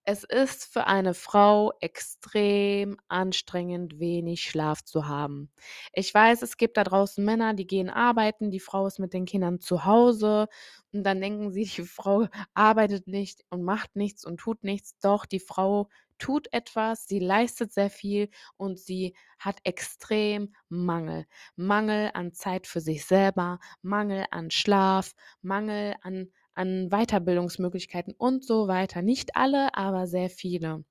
es 0.03 0.25
ist 0.25 0.65
für 0.73 0.89
eine 0.89 1.15
Frau 1.15 1.73
extrem 1.81 2.97
anstrengend, 3.07 4.01
wenig 4.01 4.43
Schlaf 4.43 4.83
zu 4.83 5.07
haben. 5.07 5.53
Ich 5.93 6.13
weiß, 6.13 6.43
es 6.43 6.57
gibt 6.57 6.77
da 6.79 6.83
draußen 6.83 7.25
Männer, 7.25 7.55
die 7.55 7.67
gehen 7.69 7.91
arbeiten, 7.91 8.51
die 8.51 8.59
Frau 8.59 8.89
ist 8.89 8.99
mit 8.99 9.13
den 9.13 9.27
Kindern 9.27 9.61
zu 9.61 9.85
Hause 9.85 10.49
und 10.93 11.05
dann 11.05 11.21
denken 11.21 11.53
sie, 11.53 11.65
die 11.65 11.83
Frau 11.83 12.27
arbeitet 12.55 13.07
nicht 13.07 13.45
und 13.51 13.63
macht 13.63 13.95
nichts 13.95 14.25
und 14.25 14.39
tut 14.39 14.65
nichts. 14.65 14.99
Doch, 14.99 15.27
die 15.27 15.39
Frau 15.39 15.89
tut 16.21 16.53
etwas, 16.53 17.09
sie 17.09 17.19
leistet 17.19 17.73
sehr 17.73 17.91
viel 17.91 18.31
und 18.57 18.79
sie 18.79 19.17
hat 19.39 19.59
extrem 19.65 20.55
Mangel. 20.69 21.27
Mangel 21.57 22.11
an 22.15 22.33
Zeit 22.33 22.69
für 22.69 22.81
sich 22.81 23.05
selber, 23.05 23.59
Mangel 23.83 24.27
an 24.31 24.53
Schlaf, 24.53 25.15
Mangel 25.43 25.97
an, 26.03 26.29
an 26.55 26.91
Weiterbildungsmöglichkeiten 26.91 28.15
und 28.17 28.45
so 28.45 28.69
weiter. 28.69 29.03
Nicht 29.03 29.35
alle, 29.35 29.75
aber 29.75 30.07
sehr 30.07 30.31
viele. 30.31 30.85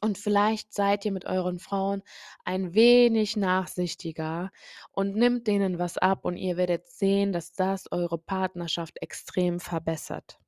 Und 0.00 0.18
vielleicht 0.18 0.72
seid 0.72 1.04
ihr 1.04 1.12
mit 1.12 1.26
euren 1.26 1.58
Frauen 1.58 2.02
ein 2.44 2.74
wenig 2.74 3.36
nachsichtiger 3.36 4.50
und 4.90 5.14
nimmt 5.14 5.46
denen 5.46 5.78
was 5.78 5.98
ab 5.98 6.24
und 6.24 6.36
ihr 6.36 6.56
werdet 6.56 6.88
sehen, 6.88 7.32
dass 7.32 7.52
das 7.52 7.92
eure 7.92 8.18
Partnerschaft 8.18 9.00
extrem 9.02 9.60
verbessert. 9.60 10.41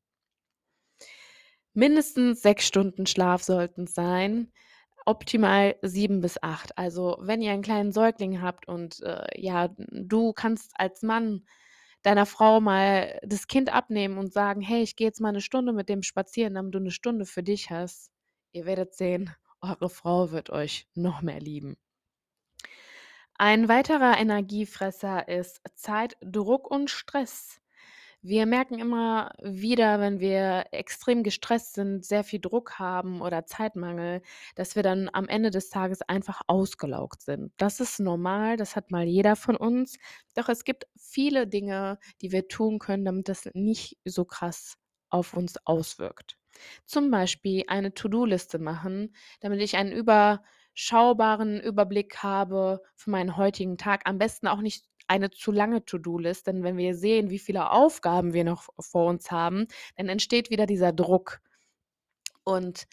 Mindestens 1.74 2.42
sechs 2.42 2.66
Stunden 2.66 3.06
Schlaf 3.06 3.42
sollten 3.42 3.84
es 3.84 3.94
sein, 3.94 4.52
optimal 5.06 5.76
sieben 5.82 6.20
bis 6.20 6.42
acht. 6.42 6.76
Also, 6.78 7.18
wenn 7.20 7.42
ihr 7.42 7.52
einen 7.52 7.62
kleinen 7.62 7.92
Säugling 7.92 8.40
habt 8.42 8.68
und, 8.68 9.00
äh, 9.02 9.26
ja, 9.40 9.68
du 9.78 10.32
kannst 10.32 10.72
als 10.76 11.02
Mann 11.02 11.46
deiner 12.02 12.26
Frau 12.26 12.60
mal 12.60 13.18
das 13.24 13.46
Kind 13.48 13.72
abnehmen 13.72 14.18
und 14.18 14.32
sagen: 14.32 14.60
„Hey, 14.62 14.82
ich 14.82 14.96
gehe 14.96 15.08
jetzt 15.08 15.20
mal 15.20 15.30
eine 15.30 15.40
Stunde 15.40 15.72
mit 15.72 15.88
dem 15.88 16.02
spazieren, 16.02 16.54
damit 16.54 16.74
du 16.74 16.78
eine 16.78 16.90
Stunde 16.92 17.26
für 17.26 17.42
dich 17.42 17.70
hast.“ 17.70 18.10
Ihr 18.52 18.66
werdet 18.66 18.94
sehen, 18.94 19.34
eure 19.60 19.90
Frau 19.90 20.30
wird 20.32 20.50
euch 20.50 20.88
noch 20.94 21.22
mehr 21.22 21.40
lieben. 21.40 21.76
Ein 23.38 23.68
weiterer 23.68 24.18
Energiefresser 24.18 25.28
ist 25.28 25.60
Zeit, 25.76 26.16
Druck 26.20 26.68
und 26.68 26.90
Stress. 26.90 27.60
Wir 28.26 28.46
merken 28.46 28.78
immer 28.78 29.32
wieder, 29.42 30.00
wenn 30.00 30.18
wir 30.18 30.64
extrem 30.70 31.22
gestresst 31.22 31.74
sind, 31.74 32.06
sehr 32.06 32.24
viel 32.24 32.40
Druck 32.40 32.78
haben 32.78 33.20
oder 33.20 33.44
Zeitmangel, 33.44 34.22
dass 34.54 34.76
wir 34.76 34.82
dann 34.82 35.10
am 35.12 35.28
Ende 35.28 35.50
des 35.50 35.68
Tages 35.68 36.00
einfach 36.00 36.40
ausgelaugt 36.46 37.20
sind. 37.20 37.52
Das 37.58 37.80
ist 37.80 38.00
normal, 38.00 38.56
das 38.56 38.76
hat 38.76 38.90
mal 38.90 39.04
jeder 39.04 39.36
von 39.36 39.56
uns. 39.56 39.98
Doch 40.34 40.48
es 40.48 40.64
gibt 40.64 40.86
viele 40.96 41.46
Dinge, 41.46 41.98
die 42.22 42.32
wir 42.32 42.48
tun 42.48 42.78
können, 42.78 43.04
damit 43.04 43.28
das 43.28 43.50
nicht 43.52 43.98
so 44.06 44.24
krass 44.24 44.78
auf 45.10 45.34
uns 45.34 45.58
auswirkt. 45.66 46.38
Zum 46.86 47.10
Beispiel 47.10 47.64
eine 47.66 47.92
To-Do-Liste 47.92 48.58
machen, 48.58 49.14
damit 49.40 49.60
ich 49.60 49.76
einen 49.76 49.92
überschaubaren 49.92 51.60
Überblick 51.60 52.22
habe 52.22 52.80
für 52.96 53.10
meinen 53.10 53.36
heutigen 53.36 53.76
Tag. 53.76 54.00
Am 54.06 54.16
besten 54.16 54.46
auch 54.46 54.62
nicht 54.62 54.86
eine 55.14 55.30
zu 55.30 55.52
lange 55.52 55.85
To-Do-List, 55.85 56.49
denn 56.49 56.64
wenn 56.64 56.76
wir 56.76 56.97
sehen, 56.97 57.30
wie 57.30 57.38
viele 57.38 57.71
Aufgaben 57.71 58.35
wir 58.35 58.42
noch 58.42 58.68
vor 58.80 59.06
uns 59.06 59.30
haben, 59.30 59.68
dann 59.97 60.09
entsteht 60.09 60.50
wieder 60.50 60.66
dieser 60.66 60.92
Druck. 60.92 61.40
Und 62.42 62.88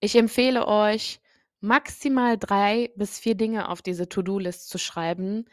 ich 0.00 0.16
empfehle 0.16 0.66
euch, 0.66 1.20
maximal 1.60 2.36
drei 2.36 2.90
bis 2.96 3.20
vier 3.20 3.36
Dinge 3.36 3.68
auf 3.68 3.82
diese 3.82 4.08
To-Do-List 4.08 4.68
zu 4.68 4.78
schreiben, 4.78 5.44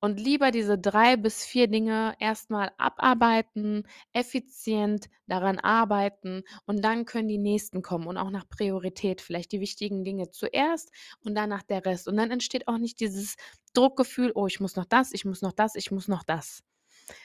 und 0.00 0.20
lieber 0.20 0.50
diese 0.50 0.78
drei 0.78 1.16
bis 1.16 1.44
vier 1.44 1.68
Dinge 1.68 2.14
erstmal 2.18 2.72
abarbeiten, 2.78 3.86
effizient 4.12 5.08
daran 5.26 5.58
arbeiten 5.58 6.42
und 6.66 6.84
dann 6.84 7.04
können 7.04 7.28
die 7.28 7.38
nächsten 7.38 7.82
kommen 7.82 8.06
und 8.06 8.16
auch 8.18 8.30
nach 8.30 8.48
Priorität. 8.48 9.20
Vielleicht 9.20 9.52
die 9.52 9.60
wichtigen 9.60 10.04
Dinge 10.04 10.30
zuerst 10.30 10.90
und 11.24 11.34
danach 11.34 11.62
der 11.62 11.84
Rest. 11.84 12.08
Und 12.08 12.16
dann 12.16 12.30
entsteht 12.30 12.68
auch 12.68 12.78
nicht 12.78 13.00
dieses 13.00 13.36
Druckgefühl, 13.72 14.32
oh, 14.34 14.46
ich 14.46 14.60
muss 14.60 14.76
noch 14.76 14.84
das, 14.84 15.12
ich 15.12 15.24
muss 15.24 15.42
noch 15.42 15.52
das, 15.52 15.74
ich 15.74 15.90
muss 15.90 16.08
noch 16.08 16.24
das. 16.24 16.62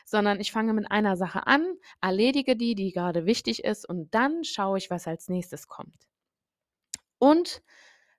Sondern 0.06 0.40
ich 0.40 0.52
fange 0.52 0.74
mit 0.74 0.90
einer 0.92 1.18
Sache 1.18 1.48
an, 1.48 1.76
erledige 2.02 2.56
die, 2.56 2.76
die 2.76 2.92
gerade 2.92 3.26
wichtig 3.26 3.64
ist 3.64 3.88
und 3.88 4.14
dann 4.14 4.44
schaue 4.44 4.78
ich, 4.78 4.90
was 4.90 5.08
als 5.08 5.28
nächstes 5.28 5.68
kommt. 5.68 6.08
Und 7.20 7.62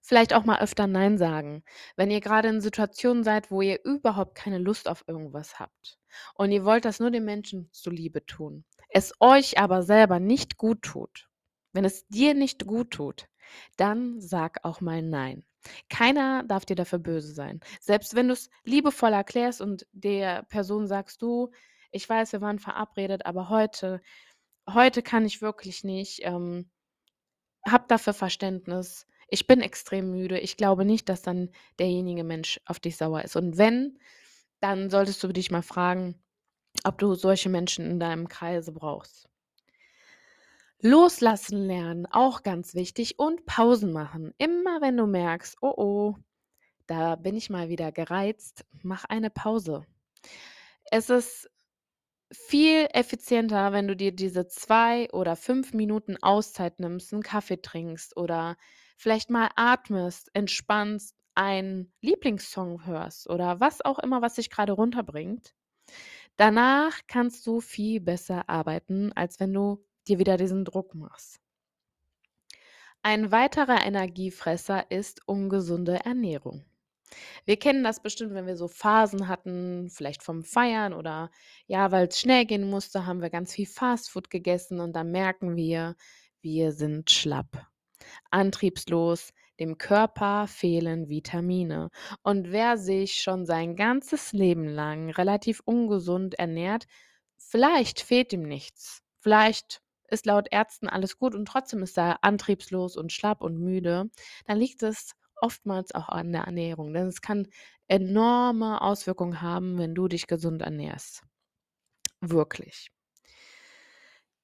Vielleicht 0.04 0.34
auch 0.34 0.44
mal 0.44 0.60
öfter 0.60 0.88
nein 0.88 1.16
sagen, 1.16 1.62
wenn 1.96 2.10
ihr 2.10 2.20
gerade 2.20 2.48
in 2.48 2.60
Situationen 2.60 3.22
seid, 3.22 3.50
wo 3.52 3.62
ihr 3.62 3.78
überhaupt 3.84 4.34
keine 4.34 4.58
Lust 4.58 4.88
auf 4.88 5.04
irgendwas 5.06 5.60
habt 5.60 5.98
und 6.34 6.50
ihr 6.50 6.64
wollt 6.64 6.84
das 6.84 6.98
nur 6.98 7.12
den 7.12 7.24
Menschen 7.24 7.68
zuliebe 7.72 8.26
tun, 8.26 8.64
es 8.88 9.14
euch 9.20 9.58
aber 9.58 9.82
selber 9.82 10.18
nicht 10.18 10.56
gut 10.58 10.82
tut. 10.82 11.28
Wenn 11.72 11.84
es 11.84 12.06
dir 12.08 12.34
nicht 12.34 12.66
gut 12.66 12.90
tut, 12.90 13.28
dann 13.76 14.20
sag 14.20 14.64
auch 14.64 14.80
mal 14.80 15.02
nein. 15.02 15.44
Keiner 15.88 16.42
darf 16.42 16.64
dir 16.64 16.76
dafür 16.76 16.98
böse 16.98 17.32
sein. 17.32 17.60
Selbst 17.80 18.14
wenn 18.14 18.26
du 18.26 18.34
es 18.34 18.50
liebevoll 18.64 19.12
erklärst 19.12 19.60
und 19.60 19.86
der 19.92 20.42
Person 20.44 20.88
sagst, 20.88 21.22
du, 21.22 21.52
ich 21.92 22.08
weiß, 22.08 22.32
wir 22.32 22.40
waren 22.40 22.58
verabredet, 22.58 23.24
aber 23.24 23.48
heute, 23.48 24.02
heute 24.68 25.02
kann 25.02 25.24
ich 25.24 25.40
wirklich 25.42 25.84
nicht, 25.84 26.20
ähm, 26.24 26.68
hab 27.64 27.88
dafür 27.88 28.14
Verständnis. 28.14 29.06
Ich 29.32 29.46
bin 29.46 29.62
extrem 29.62 30.10
müde. 30.10 30.38
Ich 30.38 30.58
glaube 30.58 30.84
nicht, 30.84 31.08
dass 31.08 31.22
dann 31.22 31.48
derjenige 31.78 32.22
Mensch 32.22 32.60
auf 32.66 32.78
dich 32.80 32.98
sauer 32.98 33.22
ist. 33.22 33.34
Und 33.34 33.56
wenn, 33.56 33.98
dann 34.60 34.90
solltest 34.90 35.22
du 35.22 35.28
dich 35.28 35.50
mal 35.50 35.62
fragen, 35.62 36.22
ob 36.84 36.98
du 36.98 37.14
solche 37.14 37.48
Menschen 37.48 37.90
in 37.90 37.98
deinem 37.98 38.28
Kreise 38.28 38.72
brauchst. 38.72 39.30
Loslassen 40.82 41.66
lernen, 41.66 42.04
auch 42.04 42.42
ganz 42.42 42.74
wichtig. 42.74 43.18
Und 43.18 43.46
Pausen 43.46 43.90
machen. 43.94 44.34
Immer 44.36 44.82
wenn 44.82 44.98
du 44.98 45.06
merkst, 45.06 45.56
oh 45.62 45.72
oh, 45.78 46.16
da 46.86 47.16
bin 47.16 47.34
ich 47.34 47.48
mal 47.48 47.70
wieder 47.70 47.90
gereizt, 47.90 48.66
mach 48.82 49.06
eine 49.06 49.30
Pause. 49.30 49.86
Es 50.90 51.08
ist 51.08 51.50
viel 52.30 52.86
effizienter, 52.92 53.72
wenn 53.72 53.88
du 53.88 53.96
dir 53.96 54.12
diese 54.12 54.46
zwei 54.46 55.10
oder 55.10 55.36
fünf 55.36 55.72
Minuten 55.72 56.22
Auszeit 56.22 56.80
nimmst, 56.80 57.14
einen 57.14 57.22
Kaffee 57.22 57.62
trinkst 57.62 58.14
oder 58.18 58.58
vielleicht 59.02 59.30
mal 59.30 59.50
atmest, 59.56 60.30
entspannst, 60.32 61.16
einen 61.34 61.92
Lieblingssong 62.02 62.86
hörst 62.86 63.28
oder 63.28 63.58
was 63.58 63.84
auch 63.84 63.98
immer, 63.98 64.22
was 64.22 64.34
dich 64.34 64.50
gerade 64.50 64.72
runterbringt. 64.72 65.54
Danach 66.36 67.00
kannst 67.08 67.46
du 67.46 67.60
viel 67.60 68.00
besser 68.00 68.48
arbeiten, 68.48 69.12
als 69.14 69.40
wenn 69.40 69.52
du 69.52 69.84
dir 70.08 70.18
wieder 70.18 70.36
diesen 70.36 70.64
Druck 70.64 70.94
machst. 70.94 71.40
Ein 73.02 73.32
weiterer 73.32 73.84
Energiefresser 73.84 74.90
ist 74.90 75.26
ungesunde 75.26 76.04
Ernährung. 76.04 76.64
Wir 77.44 77.58
kennen 77.58 77.82
das 77.82 78.00
bestimmt, 78.00 78.34
wenn 78.34 78.46
wir 78.46 78.56
so 78.56 78.68
Phasen 78.68 79.28
hatten, 79.28 79.90
vielleicht 79.90 80.22
vom 80.22 80.44
Feiern 80.44 80.94
oder 80.94 81.30
ja, 81.66 81.90
weil 81.90 82.06
es 82.06 82.20
schnell 82.20 82.46
gehen 82.46 82.70
musste, 82.70 83.04
haben 83.04 83.20
wir 83.20 83.30
ganz 83.30 83.52
viel 83.52 83.66
Fastfood 83.66 84.30
gegessen 84.30 84.80
und 84.80 84.94
dann 84.94 85.10
merken 85.10 85.56
wir, 85.56 85.96
wir 86.40 86.72
sind 86.72 87.10
schlapp, 87.10 87.66
antriebslos, 88.30 89.32
dem 89.60 89.78
Körper 89.78 90.46
fehlen 90.48 91.08
Vitamine. 91.08 91.90
Und 92.22 92.50
wer 92.52 92.78
sich 92.78 93.14
schon 93.22 93.46
sein 93.46 93.76
ganzes 93.76 94.32
Leben 94.32 94.66
lang 94.66 95.10
relativ 95.10 95.60
ungesund 95.64 96.34
ernährt, 96.34 96.86
vielleicht 97.36 98.00
fehlt 98.00 98.32
ihm 98.32 98.42
nichts. 98.42 99.02
Vielleicht 99.20 99.80
ist 100.08 100.26
laut 100.26 100.48
Ärzten 100.50 100.88
alles 100.88 101.18
gut 101.18 101.34
und 101.34 101.46
trotzdem 101.46 101.82
ist 101.82 101.96
er 101.96 102.22
antriebslos 102.22 102.96
und 102.96 103.12
schlapp 103.12 103.42
und 103.42 103.58
müde. 103.58 104.10
Dann 104.46 104.58
liegt 104.58 104.82
es 104.82 105.12
oftmals 105.40 105.94
auch 105.94 106.08
an 106.08 106.32
der 106.32 106.42
Ernährung, 106.42 106.92
denn 106.92 107.08
es 107.08 107.20
kann 107.20 107.48
enorme 107.88 108.80
Auswirkungen 108.80 109.42
haben, 109.42 109.78
wenn 109.78 109.94
du 109.94 110.08
dich 110.08 110.26
gesund 110.26 110.62
ernährst. 110.62 111.22
Wirklich. 112.20 112.90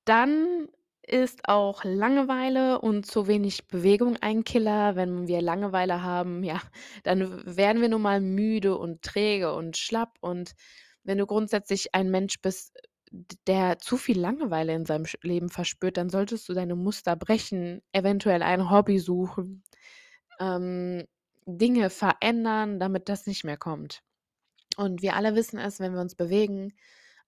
Dann 0.05 0.69
ist 1.09 1.49
auch 1.49 1.85
Langeweile 1.85 2.81
und 2.81 3.07
zu 3.07 3.27
wenig 3.27 3.67
Bewegung 3.67 4.17
ein 4.21 4.45
Killer. 4.45 4.97
Wenn 4.97 5.27
wir 5.27 5.41
Langeweile 5.41 6.03
haben, 6.03 6.43
ja, 6.45 6.61
dann 7.03 7.43
werden 7.45 7.83
wir 7.83 7.89
nun 7.89 8.03
mal 8.03 8.21
müde 8.21 8.77
und 8.77 9.03
träge 9.03 9.55
und 9.55 9.77
schlapp. 9.77 10.19
Und 10.21 10.55
wenn 11.05 11.19
du 11.19 11.27
grundsätzlich 11.27 11.95
ein 11.95 12.11
Mensch 12.11 12.41
bist, 12.41 12.79
der 13.47 13.79
zu 13.79 13.97
viel 13.97 14.21
Langeweile 14.21 14.75
in 14.75 14.85
seinem 14.85 15.07
Leben 15.23 15.49
verspürt, 15.49 15.97
dann 15.97 16.11
solltest 16.11 16.49
du 16.49 16.55
deine 16.55 16.77
Muster 16.77 17.17
brechen, 17.17 17.81
eventuell 17.93 18.43
ein 18.43 18.71
Hobby 18.71 18.99
suchen, 18.99 19.63
ähm, 20.41 21.05
Dinge 21.47 21.89
verändern, 21.91 22.79
damit 22.79 23.09
das 23.09 23.27
nicht 23.27 23.45
mehr 23.45 23.57
kommt. 23.57 24.03
Und 24.77 25.03
wir 25.03 25.17
alle 25.17 25.35
wissen 25.35 25.59
es, 25.59 25.81
wenn 25.81 25.95
wir 25.95 26.01
uns 26.01 26.15
bewegen, 26.15 26.75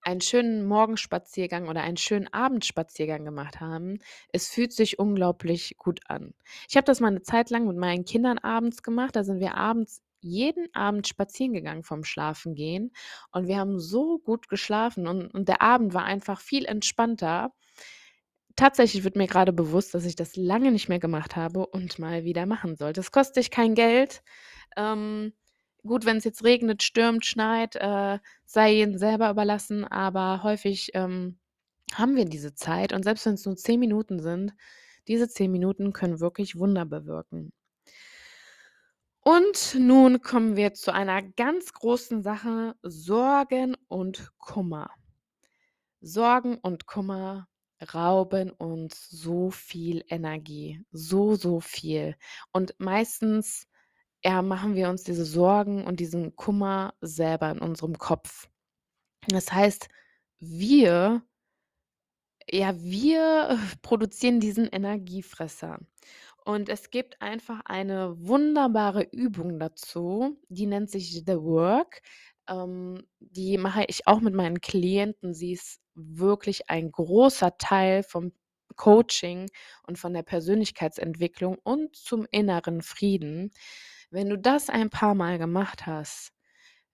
einen 0.03 0.21
schönen 0.21 0.65
Morgenspaziergang 0.65 1.67
oder 1.69 1.81
einen 1.83 1.97
schönen 1.97 2.27
Abendspaziergang 2.33 3.23
gemacht 3.25 3.59
haben. 3.59 3.99
Es 4.31 4.49
fühlt 4.49 4.73
sich 4.73 4.99
unglaublich 4.99 5.75
gut 5.77 5.99
an. 6.07 6.33
Ich 6.69 6.75
habe 6.77 6.85
das 6.85 6.99
mal 6.99 7.11
'ne 7.11 7.21
Zeit 7.23 7.49
lang 7.49 7.67
mit 7.67 7.77
meinen 7.77 8.05
Kindern 8.05 8.37
abends 8.39 8.83
gemacht. 8.83 9.15
Da 9.15 9.23
sind 9.23 9.39
wir 9.39 9.55
abends 9.55 10.01
jeden 10.23 10.67
Abend 10.75 11.07
spazieren 11.07 11.53
gegangen 11.53 11.83
vorm 11.83 12.03
Schlafengehen 12.03 12.91
und 13.31 13.47
wir 13.47 13.57
haben 13.57 13.79
so 13.79 14.19
gut 14.19 14.47
geschlafen 14.49 15.07
und 15.07 15.27
und 15.33 15.47
der 15.49 15.61
Abend 15.61 15.93
war 15.93 16.03
einfach 16.05 16.39
viel 16.41 16.65
entspannter. 16.65 17.51
Tatsächlich 18.57 19.03
wird 19.03 19.15
mir 19.15 19.27
grade 19.27 19.53
bewusst, 19.53 19.93
dass 19.93 20.05
ich 20.05 20.15
das 20.15 20.35
lange 20.35 20.71
nicht 20.71 20.89
mehr 20.89 20.99
gemacht 20.99 21.35
habe 21.35 21.65
und 21.65 21.99
mal 21.99 22.25
wieder 22.25 22.45
machen 22.45 22.75
sollte. 22.75 22.99
Es 22.99 23.11
kostet 23.11 23.37
dich 23.37 23.51
kein 23.51 23.75
Geld. 23.75 24.23
Ähm, 24.77 25.33
gut, 25.85 26.05
wenn's 26.05 26.23
jetzt 26.25 26.43
regnet, 26.43 26.83
stürmt, 26.83 27.25
schneit, 27.25 27.75
äh, 27.75 28.19
sei 28.45 28.73
jedem 28.73 28.97
selber 28.97 29.29
überlassen, 29.29 29.85
aber 29.85 30.43
häufig, 30.43 30.91
ähm, 30.93 31.37
haben 31.93 32.15
wir 32.15 32.25
diese 32.25 32.53
Zeit 32.55 32.93
und 32.93 33.03
selbst 33.03 33.25
wenn's 33.25 33.45
nur 33.45 33.57
10 33.57 33.79
Minuten 33.79 34.19
sind, 34.21 34.53
diese 35.07 35.27
10 35.27 35.51
Minuten 35.51 35.93
können 35.93 36.19
wirklich 36.19 36.57
Wunder 36.57 36.85
bewirken. 36.85 37.51
Und 39.23 39.75
nun 39.77 40.21
kommen 40.21 40.55
wir 40.55 40.73
zu 40.73 40.91
einer 40.93 41.21
ganz 41.21 41.73
großen 41.73 42.23
Sache: 42.23 42.75
Sorgen 42.81 43.77
und 43.87 44.31
Kummer. 44.39 44.89
Sorgen 46.01 46.57
und 46.57 46.87
Kummer 46.87 47.47
rauben 47.93 48.51
uns 48.51 49.09
so 49.09 49.51
viel 49.51 50.03
Energie, 50.09 50.83
so, 50.91 51.35
so 51.35 51.59
viel. 51.59 52.15
Und 52.51 52.73
meistens, 52.79 53.67
ja, 54.23 54.41
machen 54.41 54.75
wir 54.75 54.89
uns 54.89 55.03
diese 55.03 55.25
Sorgen 55.25 55.85
und 55.85 55.99
diesen 55.99 56.35
Kummer 56.35 56.93
selber 57.01 57.51
in 57.51 57.59
unserem 57.59 57.97
Kopf. 57.97 58.47
Das 59.27 59.51
heißt, 59.51 59.89
wir 60.39 61.23
ja, 62.49 62.75
wir 62.81 63.59
produzieren 63.81 64.39
diesen 64.39 64.67
Energiefresser. 64.67 65.79
Und 66.43 66.69
es 66.69 66.89
gibt 66.89 67.21
einfach 67.21 67.61
eine 67.65 68.15
wunderbare 68.19 69.03
Übung 69.11 69.59
dazu, 69.59 70.37
die 70.49 70.65
nennt 70.65 70.89
sich 70.89 71.23
The 71.25 71.37
Work. 71.37 72.01
Ähm, 72.49 73.03
die 73.19 73.57
mache 73.57 73.85
ich 73.87 74.07
auch 74.07 74.21
mit 74.21 74.33
meinen 74.33 74.59
Klienten. 74.59 75.33
Sie 75.33 75.53
ist 75.53 75.79
wirklich 75.93 76.69
ein 76.69 76.91
großer 76.91 77.57
Teil 77.57 78.03
vom 78.03 78.31
Coaching 78.75 79.49
und 79.87 79.99
von 79.99 80.13
der 80.13 80.23
Persönlichkeitsentwicklung 80.23 81.57
und 81.63 81.95
zum 81.95 82.25
inneren 82.31 82.81
Frieden. 82.81 83.51
Wenn 84.11 84.29
du 84.29 84.37
das 84.37 84.69
ein 84.69 84.89
paarmal 84.89 85.37
gemacht 85.37 85.85
hast, 85.85 86.33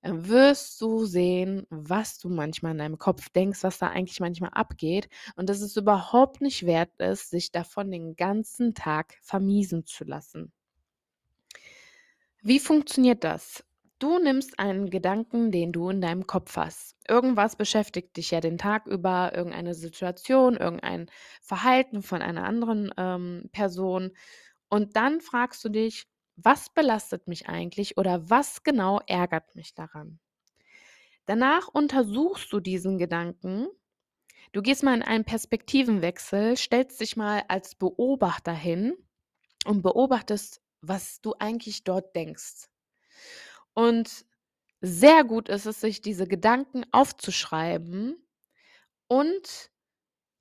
dann 0.03 0.27
wirst 0.29 0.79
du 0.79 1.05
sehen, 1.05 1.65
was 1.71 2.19
du 2.19 2.29
manchmal 2.29 2.73
in 2.73 2.77
deinem 2.77 2.99
Kopf 2.99 3.29
denkst, 3.29 3.63
was 3.63 3.79
da 3.79 3.89
eigentlich 3.89 4.19
manchmal 4.19 4.51
abgeht 4.51 5.09
und 5.35 5.49
dass 5.49 5.61
es 5.61 5.75
überhaupt 5.75 6.41
nicht 6.41 6.67
wert 6.67 6.91
ist, 6.99 7.31
sich 7.31 7.51
davon 7.51 7.89
den 7.89 8.15
ganzen 8.15 8.75
Tag 8.75 9.17
vermiesen 9.21 9.85
zu 9.85 10.03
lassen. 10.03 10.53
Wie 12.43 12.59
funktioniert 12.59 13.23
das? 13.23 13.63
Du 13.97 14.19
nimmst 14.19 14.59
einen 14.59 14.91
Gedanken, 14.91 15.51
den 15.51 15.71
du 15.71 15.89
in 15.89 16.01
deinem 16.01 16.27
Kopf 16.27 16.55
hast. 16.55 16.95
Irgendwas 17.09 17.55
beschäftigt 17.55 18.15
dich 18.15 18.29
ja 18.29 18.41
den 18.41 18.59
Tag 18.59 18.85
über, 18.85 19.31
irgendeine 19.33 19.73
Situation, 19.73 20.55
irgendein 20.55 21.09
Verhalten 21.41 22.03
von 22.03 22.21
einer 22.21 22.43
anderen, 22.43 22.93
ähm, 22.95 23.49
Person. 23.51 24.11
Und 24.69 24.95
dann 24.95 25.19
fragst 25.19 25.65
du 25.65 25.69
dich: 25.69 26.07
„Was 26.37 26.69
belastet 26.69 27.27
mich 27.27 27.49
eigentlich 27.49 27.97
oder 27.97 28.29
was 28.29 28.63
genau 28.63 29.01
ärgert 29.07 29.55
mich 29.55 29.73
daran?“ 29.73 30.19
Danach 31.25 31.67
untersuchst 31.67 32.53
du 32.53 32.59
diesen 32.59 32.97
Gedanken. 32.97 33.67
Du 34.53 34.61
gehst 34.61 34.83
mal 34.83 34.95
in 34.95 35.03
einen 35.03 35.25
Perspektivenwechsel, 35.25 36.55
stellst 36.55 37.01
dich 37.01 37.17
mal 37.17 37.43
als 37.49 37.75
Beobachter 37.75 38.53
hin 38.53 38.95
und 39.65 39.81
beobachtest, 39.81 40.61
was 40.81 41.19
du 41.21 41.33
eigentlich 41.37 41.83
dort 41.83 42.15
denkst. 42.15 42.69
Und 43.73 44.25
sehr 44.79 45.23
gut 45.23 45.49
ist 45.49 45.65
es, 45.65 45.81
sich 45.81 46.01
diese 46.01 46.27
Gedanken 46.27 46.85
aufzuschreiben 46.91 48.15
und 49.07 49.71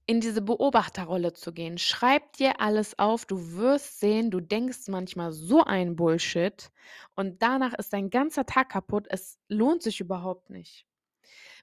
in 0.07 0.21
diese 0.21 0.43
Beobachterrolle 0.43 1.33
zu 1.33 1.53
gehen. 1.53 1.79
Schreib 1.79 2.33
dir 2.35 2.61
alles 2.61 2.99
auf. 2.99 3.25
Du 3.27 3.53
wirst 3.57 3.99
sehen, 4.01 4.31
du 4.31 4.41
denkst 4.41 4.89
manchmal 4.89 5.33
so 5.33 5.65
einen 5.65 5.97
Bullshit 5.97 6.71
und 7.17 7.43
danach 7.43 7.75
ist 7.75 7.93
dein 7.93 8.11
ganzer 8.11 8.47
Tag 8.47 8.69
kaputt. 8.71 9.07
Es 9.11 9.39
lohnt 9.49 9.83
sich 9.83 10.01
überhaupt 10.01 10.51
nicht. 10.51 10.87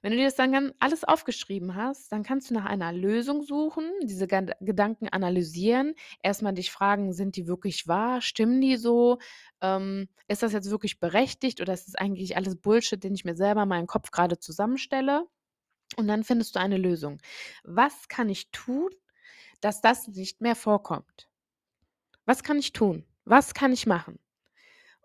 Wenn 0.02 0.12
du 0.12 0.18
dir 0.18 0.24
das 0.26 0.36
dann 0.36 0.72
alles 0.80 1.04
aufgeschrieben 1.04 1.74
hast, 1.74 2.12
dann 2.12 2.22
kannst 2.22 2.50
du 2.50 2.54
nach 2.54 2.64
einer 2.66 2.92
Lösung 2.92 3.42
suchen, 3.42 3.90
diese 4.04 4.26
Gedanken 4.28 5.08
analysieren, 5.08 5.94
erst 6.22 6.42
mal 6.42 6.52
dich 6.52 6.70
fragen: 6.72 7.12
„Sind 7.12 7.36
die 7.36 7.46
wirklich 7.48 7.88
wahr? 7.88 8.20
Stimmen 8.20 8.60
die 8.60 8.76
so? 8.76 9.18
Ähm, 9.62 10.08
ist 10.28 10.42
das 10.42 10.52
jetzt 10.52 10.70
wirklich 10.70 11.00
berechtigt 11.00 11.60
oder 11.60 11.72
ist 11.74 11.88
das 11.88 11.94
eigentlich 11.96 12.36
alles 12.36 12.56
Bullshit, 12.56 13.02
den 13.02 13.14
ich 13.14 13.24
mir 13.24 13.36
selber 13.36 13.62
in 13.64 13.68
meinem 13.68 13.86
Kopf 13.86 14.10
grade 14.10 14.38
zusammenstelle?“ 14.38 15.26
Und 15.96 16.08
dann 16.08 16.24
findest 16.24 16.56
du 16.56 16.60
eine 16.60 16.76
Lösung. 16.78 17.20
Was 17.64 18.08
kann 18.08 18.28
ich 18.28 18.50
tun, 18.50 18.90
dass 19.60 19.80
das 19.80 20.08
nicht 20.08 20.40
mehr 20.40 20.56
vorkommt? 20.56 21.28
Was 22.26 22.42
kann 22.42 22.58
ich 22.58 22.72
tun? 22.72 23.04
Was 23.24 23.54
kann 23.54 23.72
ich 23.72 23.86
machen? 23.86 24.18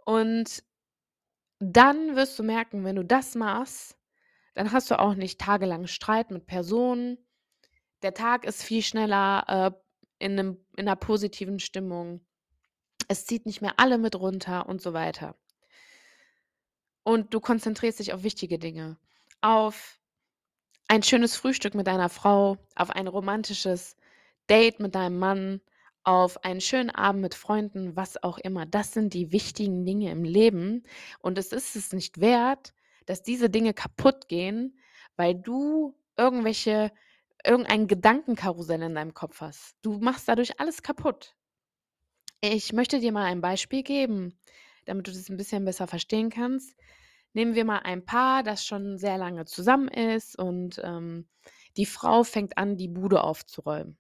Und 0.05 0.63
dann 1.59 2.15
wirst 2.15 2.39
du 2.39 2.43
merken, 2.43 2.85
wenn 2.85 2.95
du 2.95 3.03
das 3.05 3.35
machst, 3.35 3.97
dann 4.55 4.71
hast 4.71 4.91
du 4.91 4.99
auch 4.99 5.15
nicht 5.15 5.41
tagelang 5.41 5.87
Streit 5.87 6.31
mit 6.31 6.47
Personen. 6.47 7.17
Der 8.03 8.13
Tag 8.13 8.45
ist 8.45 8.63
viel 8.63 8.83
schneller, 8.83 9.45
äh, 9.47 10.25
in 10.25 10.35
'nem 10.35 10.57
in 10.77 10.85
'ner 10.85 10.95
positiven 10.97 11.59
Stimmung. 11.59 12.25
Es 13.09 13.25
zieht 13.27 13.45
nicht 13.47 13.61
mehr 13.61 13.75
alle 13.77 13.97
mit 13.99 14.15
runter 14.17 14.67
und 14.69 14.81
so 14.81 14.93
weiter. 14.93 15.35
Und 17.07 17.33
du 17.33 17.39
konzentrierst 17.39 17.99
dich 17.99 18.13
auf 18.13 18.23
wichtige 18.23 18.59
Dinge, 18.59 18.97
auf 19.41 19.98
ein 20.89 21.03
schönes 21.03 21.35
Frühstück 21.37 21.75
mit 21.75 21.87
deiner 21.87 22.09
Frau, 22.09 22.57
auf 22.75 22.89
ein 22.89 23.07
romantisches 23.07 23.95
Date 24.49 24.79
mit 24.79 24.95
deinem 24.95 25.19
Mann, 25.19 25.61
auf 26.03 26.43
einen 26.43 26.61
schönen 26.61 26.89
Abend 26.89 27.21
mit 27.21 27.35
Freunden, 27.35 27.95
was 27.95 28.21
auch 28.23 28.39
immer. 28.39 28.65
Das 28.65 28.93
sind 28.93 29.13
die 29.13 29.31
wichtigen 29.31 29.85
Dinge 29.85 30.11
im 30.11 30.23
Leben 30.23 30.83
und 31.19 31.37
es 31.37 31.53
ist 31.53 31.75
es 31.75 31.93
nicht 31.93 32.19
wert, 32.21 32.73
dass 33.05 33.21
diese 33.23 33.49
Dinge 33.51 33.73
kaputtgehen, 33.75 34.79
weil 35.15 35.35
du 35.35 35.95
irgendwelche 36.17 36.91
irgendein 37.45 37.87
Gedankenkarussell 37.87 38.81
in 38.81 38.95
deinem 38.95 39.13
Kopf 39.13 39.41
hast. 39.41 39.75
Du 39.83 39.99
machst 39.99 40.27
dadurch 40.27 40.59
alles 40.59 40.81
kaputt. 40.83 41.35
Ich 42.41 42.71
möchte 42.73 42.99
dir 42.99 43.11
mal 43.11 43.25
ein 43.25 43.41
Beispiel 43.41 43.83
geben, 43.83 44.37
damit 44.85 45.07
du 45.07 45.11
das 45.11 45.29
'n 45.29 45.37
bisschen 45.37 45.65
besser 45.65 45.87
verstehen 45.87 46.29
kannst. 46.29 46.75
Nehmen 47.35 47.53
wir 47.55 47.65
mal 47.65 47.79
ein 47.79 48.05
Paar, 48.05 48.43
das 48.43 48.65
schon 48.65 48.97
sehr 48.97 49.17
lange 49.17 49.45
zusammen 49.45 49.87
ist 49.87 50.37
und, 50.37 50.81
ähm, 50.83 51.27
die 51.77 51.85
Frau 51.85 52.23
fängt 52.23 52.57
an, 52.57 52.75
die 52.77 52.87
Bude 52.87 53.23
aufzuräumen 53.23 53.97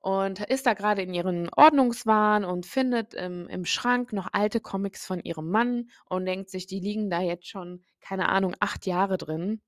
und 0.00 0.40
ist 0.46 0.66
da 0.66 0.74
grade 0.74 1.02
in 1.02 1.14
ihren 1.14 1.48
Ordnungswahn 1.54 2.44
und 2.44 2.66
findet 2.66 3.14
im 3.14 3.48
im 3.48 3.64
Schrank 3.66 4.12
noch 4.12 4.28
alte 4.32 4.60
Comics 4.60 5.06
von 5.06 5.20
ihrem 5.20 5.50
Mann 5.50 5.90
und 6.06 6.26
denkt 6.26 6.50
sich, 6.50 6.66
die 6.66 6.80
liegen 6.80 7.10
da 7.10 7.20
jetzt 7.22 7.48
schon, 7.48 7.84
keine 8.00 8.28
Ahnung, 8.30 8.56
8 8.60 8.86
Jahre 8.86 9.18
drin. 9.18 9.62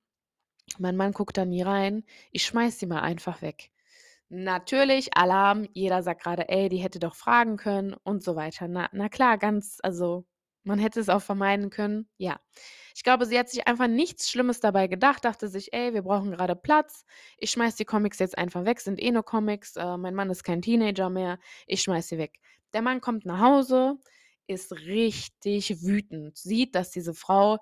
Mein 0.79 0.97
Mann 0.97 1.13
guckt 1.13 1.37
da 1.37 1.45
nie 1.45 1.63
rein. 1.63 2.05
Ich 2.33 2.45
schmeiße 2.47 2.81
die 2.81 2.87
mal 2.87 3.01
einfach 3.03 3.43
weg. 3.43 3.71
Natürlich, 4.31 5.17
Alarm, 5.17 5.69
jeder 5.75 6.03
sagt 6.03 6.23
grade: 6.25 6.49
„Ey, 6.49 6.69
die 6.71 6.79
hätte 6.79 6.99
doch 7.01 7.17
fragen 7.17 7.57
können“ 7.59 7.95
und 8.05 8.23
so 8.25 8.37
weiter. 8.37 8.69
Na 8.69 8.89
na 8.93 9.09
klar, 9.11 9.39
ganz 9.39 9.79
also, 9.83 10.27
man 10.65 10.79
hätte 10.79 11.01
es 11.01 11.09
auch 11.09 11.23
vermeiden 11.23 11.71
können, 11.71 12.09
ja. 12.17 12.41
Ich 12.97 13.03
glaube, 13.03 13.27
sie 13.27 13.39
hat 13.39 13.49
sich 13.51 13.67
einfach 13.69 13.89
nichts 13.89 14.31
Schlimmes 14.31 14.61
dabei 14.61 14.87
gedacht, 14.89 15.25
dachte 15.25 15.49
sich: 15.49 15.73
„Ey, 15.73 15.95
wir 15.95 16.03
brauchen 16.03 16.33
grade 16.33 16.57
Platz. 16.57 17.05
Ich 17.39 17.51
schmeiße 17.51 17.77
die 17.79 17.85
Comics 17.85 18.19
jetzt 18.19 18.39
einfach 18.39 18.65
weg, 18.65 18.81
sind 18.81 19.01
eh 19.03 19.11
nur 19.11 19.25
Comics. 19.25 19.77
Äh, 19.77 19.97
mein 19.99 20.15
Mann 20.15 20.31
ist 20.31 20.45
kein 20.45 20.63
Teenager 20.63 21.11
mehr. 21.11 21.39
Ich 21.67 21.83
schmeiße 21.83 22.09
sie 22.11 22.19
weg.“ 22.19 22.39
Der 22.73 22.83
Mann 22.83 23.01
kommt 23.01 23.25
nach 23.27 23.41
Hause, 23.41 23.97
ist 24.47 24.73
richtig 24.73 25.83
wütend, 25.83 26.37
sieht, 26.39 26.75
dass 26.75 26.91
diese 26.91 27.15
Frau 27.15 27.59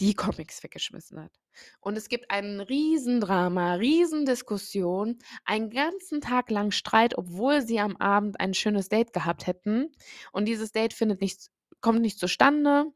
die 0.00 0.14
Comics 0.14 0.62
weggeschmissen 0.62 1.20
hat. 1.22 1.32
Und 1.80 1.96
es 1.98 2.08
gibt 2.08 2.30
ein 2.30 2.60
Riesendrama, 2.60 3.74
Riesendiskussion, 3.74 5.18
einen 5.44 5.68
ganzen 5.70 6.20
Tag 6.22 6.50
lang 6.50 6.70
Streit, 6.70 7.18
obwohl 7.18 7.60
sie 7.62 7.80
am 7.80 7.96
Abend 7.96 8.40
ein 8.40 8.54
schönes 8.54 8.88
Date 8.88 9.12
gehabt 9.12 9.46
hätten. 9.46 9.92
Und 10.32 10.46
dieses 10.46 10.72
Date 10.72 10.94
findet 10.94 11.20
nicht 11.20 11.48
kommt 11.82 12.00
nicht 12.02 12.18
zustande. 12.18 12.86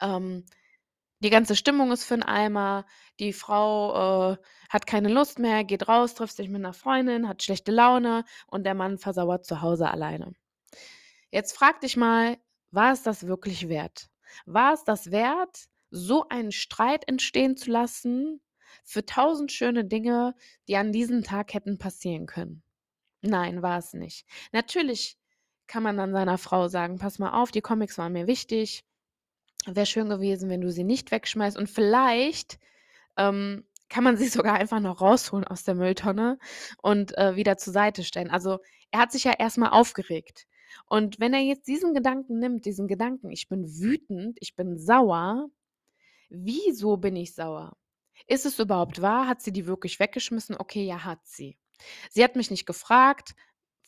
Ähm, 0.00 0.46
die 1.20 1.30
ganze 1.30 1.56
Stimmung 1.56 1.92
ist 1.92 2.04
für 2.04 2.14
'n 2.14 2.22
Eimer. 2.24 2.86
Die 3.20 3.32
Frau, 3.34 4.32
äh, 4.34 4.38
hat 4.70 4.86
keine 4.86 5.08
Lust 5.10 5.38
mehr, 5.40 5.64
geht 5.64 5.88
raus, 5.88 6.14
trifft 6.14 6.36
sich 6.36 6.48
mit 6.50 6.62
'ner 6.62 6.74
Freundin, 6.74 7.28
hat 7.28 7.42
schlechte 7.42 7.72
Laune 7.72 8.24
und 8.48 8.64
der 8.64 8.74
Mann 8.74 8.98
versauert 8.98 9.46
zu 9.46 9.62
Hause 9.62 9.90
alleine. 9.90 10.34
Jetzt 11.32 11.56
frage 11.56 11.80
dich 11.80 11.96
mal, 11.96 12.38
war 12.72 12.92
es 12.92 13.02
das 13.04 13.26
wirklich 13.26 13.68
wert? 13.68 14.08
War 14.46 14.74
es 14.74 14.84
das 14.84 15.10
wert, 15.12 15.66
so 15.90 16.28
einen 16.28 16.52
Streit 16.52 17.08
entstehen 17.08 17.56
zu 17.56 17.70
lassen, 17.70 18.40
für 18.84 19.06
tausend 19.06 19.52
schöne 19.52 19.84
Dinge, 19.84 20.34
die 20.68 20.76
an 20.76 20.92
diesem 20.92 21.22
Tag 21.24 21.54
hätten 21.54 21.78
passieren 21.78 22.26
können. 22.26 22.62
Nein, 23.22 23.62
war 23.62 23.78
es 23.78 23.94
nicht. 23.94 24.26
Natürlich 24.52 25.16
kann 25.70 25.84
man 25.84 25.96
dann 25.96 26.12
seiner 26.12 26.36
Frau 26.36 26.66
sagen, 26.66 26.98
pass 26.98 27.20
mal 27.20 27.30
auf, 27.40 27.52
die 27.52 27.60
Comics 27.60 27.96
waren 27.96 28.12
mir 28.12 28.26
wichtig. 28.26 28.84
Wäre 29.66 29.86
schön 29.86 30.08
gewesen, 30.08 30.50
wenn 30.50 30.60
du 30.60 30.72
sie 30.72 30.82
nicht 30.82 31.12
wegschmeißt. 31.12 31.56
Und 31.56 31.70
vielleicht 31.70 32.58
ähm, 33.16 33.64
kann 33.88 34.02
man 34.02 34.16
sie 34.16 34.26
sogar 34.26 34.54
einfach 34.54 34.80
noch 34.80 35.00
rausholen 35.00 35.46
aus 35.46 35.62
der 35.62 35.76
Mülltonne 35.76 36.38
und 36.82 37.16
äh, 37.16 37.36
wieder 37.36 37.56
zur 37.56 37.72
Seite 37.72 38.02
stellen. 38.02 38.30
Also 38.30 38.58
er 38.90 38.98
hat 38.98 39.12
sich 39.12 39.22
ja 39.22 39.32
erstmal 39.38 39.70
aufgeregt. 39.70 40.48
Und 40.86 41.20
wenn 41.20 41.34
er 41.34 41.40
jetzt 41.40 41.68
diesen 41.68 41.94
Gedanken 41.94 42.40
nimmt, 42.40 42.64
diesen 42.64 42.88
Gedanken, 42.88 43.30
ich 43.30 43.48
bin 43.48 43.64
wütend, 43.78 44.38
ich 44.40 44.56
bin 44.56 44.76
sauer, 44.76 45.50
wieso 46.30 46.96
bin 46.96 47.14
ich 47.14 47.32
sauer? 47.36 47.76
Ist 48.26 48.44
es 48.44 48.58
überhaupt 48.58 49.02
wahr? 49.02 49.28
Hat 49.28 49.40
sie 49.40 49.52
die 49.52 49.66
wirklich 49.66 50.00
weggeschmissen? 50.00 50.56
Okay, 50.56 50.84
ja, 50.84 51.04
hat 51.04 51.20
sie. 51.22 51.56
Sie 52.10 52.24
hat 52.24 52.34
mich 52.34 52.50
nicht 52.50 52.66
gefragt, 52.66 53.34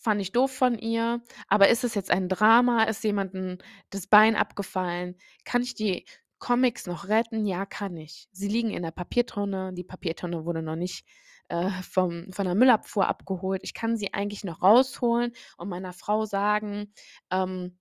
fand 0.02 0.20
ich 0.20 0.32
doof 0.32 0.50
von 0.52 0.78
ihr, 0.78 1.22
aber 1.48 1.68
ist 1.68 1.84
es 1.84 1.94
jetzt 1.94 2.10
ein 2.10 2.28
Drama? 2.28 2.84
Ist 2.84 3.04
jemandem 3.04 3.58
das 3.90 4.06
Bein 4.06 4.36
abgefallen? 4.36 5.16
Kann 5.44 5.62
ich 5.62 5.74
die 5.74 6.04
Comics 6.38 6.86
noch 6.86 7.08
retten? 7.08 7.46
Ja, 7.46 7.66
kann 7.66 7.96
ich. 7.96 8.28
Sie 8.32 8.48
liegen 8.48 8.70
in 8.70 8.82
der 8.82 8.90
Papiertonne. 8.90 9.72
Die 9.72 9.84
Papiertonne 9.84 10.44
wurde 10.44 10.62
noch 10.62 10.76
nicht 10.76 11.06
äh, 11.48 11.70
vom, 11.82 12.32
von 12.32 12.46
der 12.46 12.56
Müllabfuhr 12.56 13.06
abgeholt. 13.06 13.62
Ich 13.62 13.74
kann 13.74 13.96
sie 13.96 14.12
eigentlich 14.12 14.42
noch 14.44 14.62
rausholen 14.62 15.32
und 15.56 15.68
meiner 15.68 15.92
Frau 15.92 16.24
sagen, 16.24 16.92
ähm, 17.30 17.78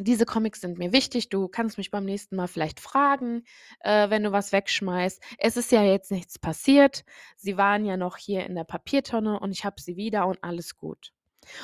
diese 0.00 0.24
Comics 0.26 0.60
sind 0.62 0.78
mir 0.78 0.92
wichtig. 0.92 1.28
Du 1.28 1.48
kannst 1.48 1.78
mich 1.78 1.90
beim 1.90 2.04
nächsten 2.04 2.34
Mal 2.36 2.48
vielleicht 2.48 2.80
fragen, 2.80 3.44
äh, 3.80 4.10
wenn 4.10 4.24
du 4.24 4.32
was 4.32 4.50
wegschmeißt. 4.50 5.22
Es 5.38 5.56
ist 5.56 5.70
ja 5.70 5.84
jetzt 5.84 6.10
nichts 6.10 6.38
passiert. 6.38 7.04
Sie 7.36 7.56
waren 7.56 7.84
ja 7.84 7.96
noch 7.96 8.16
hier 8.16 8.46
in 8.46 8.54
der 8.54 8.64
Papiertonne 8.64 9.38
und 9.38 9.52
ich 9.52 9.64
habe 9.64 9.80
sie 9.80 9.96
wieder 9.96 10.26
und 10.26 10.42
alles 10.42 10.76
gut. 10.76 11.12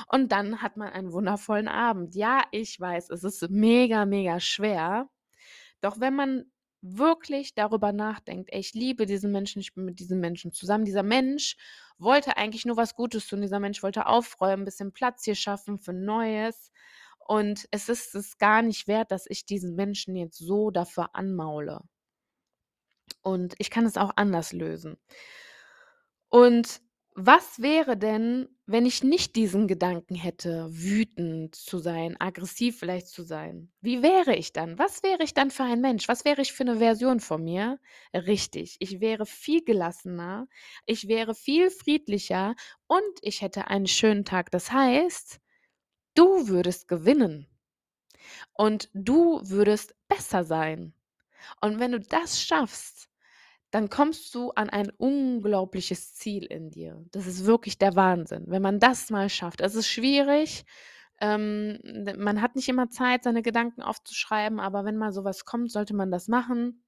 Und 0.08 0.32
dann 0.32 0.62
hat 0.62 0.76
man 0.76 0.88
einen 0.90 1.12
wundervollen 1.12 1.68
Abend. 1.68 2.14
Ja, 2.14 2.42
ich 2.50 2.78
weiß, 2.78 3.10
es 3.10 3.24
ist 3.24 3.50
mega, 3.50 4.06
mega 4.06 4.40
schwer. 4.40 5.08
Doch 5.80 6.00
wenn 6.00 6.14
man 6.14 6.50
wirklich 6.80 7.54
darüber 7.54 7.92
nachdenkt, 7.92 8.50
ey, 8.52 8.60
ich 8.60 8.72
liebe 8.74 9.06
diesen 9.06 9.32
Menschen, 9.32 9.60
ich 9.60 9.74
bin 9.74 9.84
mit 9.84 9.98
diesem 10.00 10.20
Menschen 10.20 10.52
zusammen. 10.52 10.84
Dieser 10.84 11.02
Mensch 11.02 11.56
wollte 11.98 12.36
eigentlich 12.36 12.64
nur 12.64 12.76
was 12.76 12.94
Gutes 12.94 13.26
tun. 13.26 13.40
Dieser 13.40 13.60
Mensch 13.60 13.82
wollte 13.82 14.06
aufräumen, 14.06 14.62
ein 14.62 14.64
bisschen 14.64 14.92
Platz 14.92 15.24
hier 15.24 15.34
schaffen 15.34 15.78
für 15.78 15.92
Neues. 15.92 16.70
Und 17.18 17.68
es 17.72 17.88
ist 17.88 18.14
es 18.14 18.38
gar 18.38 18.62
nicht 18.62 18.88
wert, 18.88 19.10
dass 19.10 19.26
ich 19.28 19.44
diesen 19.44 19.74
Menschen 19.74 20.16
jetzt 20.16 20.38
so 20.38 20.70
dafür 20.70 21.14
anmaule. 21.14 21.82
Und 23.22 23.54
ich 23.58 23.70
kann 23.70 23.84
es 23.84 23.96
auch 23.96 24.12
anders 24.16 24.52
lösen. 24.52 24.96
Und 26.28 26.80
was 27.14 27.60
wäre 27.60 27.96
denn, 27.96 28.48
wenn 28.70 28.84
ich 28.84 29.02
nicht 29.02 29.34
diesen 29.34 29.66
Gedanken 29.66 30.14
hätte, 30.14 30.68
wütend 30.70 31.54
zu 31.54 31.78
sein, 31.78 32.20
aggressiv 32.20 32.78
vielleicht 32.78 33.08
zu 33.08 33.22
sein? 33.22 33.72
Wie 33.80 34.02
wäre 34.02 34.36
ich 34.36 34.52
dann? 34.52 34.78
Was 34.78 35.02
wäre 35.02 35.22
ich 35.22 35.32
dann 35.32 35.50
für 35.50 35.62
ein 35.62 35.80
Mensch? 35.80 36.06
Was 36.06 36.26
wäre 36.26 36.42
ich 36.42 36.52
für 36.52 36.64
eine 36.64 36.76
Version 36.76 37.18
von 37.20 37.42
mir? 37.42 37.80
Richtig, 38.12 38.76
ich 38.80 39.00
wäre 39.00 39.24
viel 39.24 39.64
gelassener, 39.64 40.48
ich 40.84 41.08
wäre 41.08 41.34
viel 41.34 41.70
friedlicher 41.70 42.54
und 42.86 43.02
ich 43.22 43.40
hätte 43.40 43.68
einen 43.68 43.86
schönen 43.86 44.26
Tag. 44.26 44.50
Das 44.50 44.70
heißt, 44.70 45.40
du 46.14 46.48
würdest 46.48 46.88
gewinnen 46.88 47.48
und 48.52 48.90
du 48.92 49.40
würdest 49.44 49.94
besser 50.08 50.44
sein. 50.44 50.92
Und 51.62 51.80
wenn 51.80 51.92
du 51.92 52.00
das 52.00 52.42
schaffst, 52.42 53.07
dann 53.70 53.90
kommst 53.90 54.34
du 54.34 54.50
an 54.52 54.70
ein 54.70 54.90
unglaubliches 54.90 56.14
Ziel 56.14 56.44
in 56.44 56.70
dir. 56.70 57.04
Das 57.12 57.26
ist 57.26 57.44
wirklich 57.44 57.78
der 57.78 57.96
Wahnsinn, 57.96 58.44
wenn 58.46 58.62
man 58.62 58.80
das 58.80 59.10
mal 59.10 59.28
schafft. 59.28 59.60
Es 59.60 59.74
ist 59.74 59.88
schwierig. 59.88 60.64
Ähm, 61.20 61.78
man 62.16 62.40
hat 62.40 62.56
nicht 62.56 62.68
immer 62.68 62.88
Zeit, 62.88 63.24
seine 63.24 63.42
Gedanken 63.42 63.82
aufzuschreiben, 63.82 64.60
aber 64.60 64.84
wenn 64.84 64.96
mal 64.96 65.12
sowas 65.12 65.44
kommt, 65.44 65.72
sollte 65.72 65.94
man 65.94 66.10
das 66.10 66.28
machen. 66.28 66.82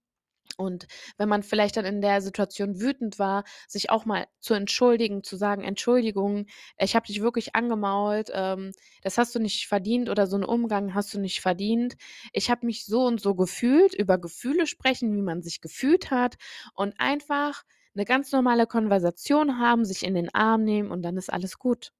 Und 0.58 0.86
wenn 1.18 1.28
man 1.28 1.42
vielleicht 1.42 1.76
dann 1.76 1.84
in 1.84 2.00
der 2.00 2.20
Situation 2.20 2.80
wütend 2.80 3.18
war, 3.18 3.44
sich 3.68 3.90
auch 3.90 4.04
mal 4.04 4.26
zu 4.40 4.54
entschuldigen, 4.54 5.22
zu 5.22 5.36
sagen, 5.36 5.62
Entschuldigung, 5.62 6.46
ich 6.78 6.94
habe 6.96 7.06
dich 7.06 7.20
wirklich 7.22 7.54
angemault, 7.54 8.30
ähm, 8.34 8.72
das 9.02 9.18
hast 9.18 9.34
du 9.34 9.38
nicht 9.40 9.66
verdient 9.68 10.08
oder 10.08 10.26
so 10.26 10.36
einen 10.36 10.44
Umgang 10.44 10.94
hast 10.94 11.12
du 11.14 11.20
nicht 11.20 11.40
verdient. 11.40 11.94
Ich 12.32 12.50
habe 12.50 12.66
mich 12.66 12.84
so 12.86 13.02
und 13.06 13.20
so 13.20 13.34
gefühlt, 13.34 13.94
über 13.94 14.18
Gefühle 14.18 14.66
sprechen, 14.66 15.14
wie 15.16 15.22
man 15.22 15.42
sich 15.42 15.60
gefühlt 15.60 16.10
hat 16.10 16.36
und 16.74 16.94
einfach 16.98 17.62
eine 17.94 18.04
ganz 18.04 18.32
normale 18.32 18.66
Konversation 18.66 19.58
haben, 19.58 19.84
sich 19.84 20.04
in 20.04 20.14
den 20.14 20.32
Arm 20.34 20.64
nehmen 20.64 20.90
und 20.90 21.02
dann 21.02 21.16
ist 21.16 21.32
alles 21.32 21.58
gut. 21.58 21.92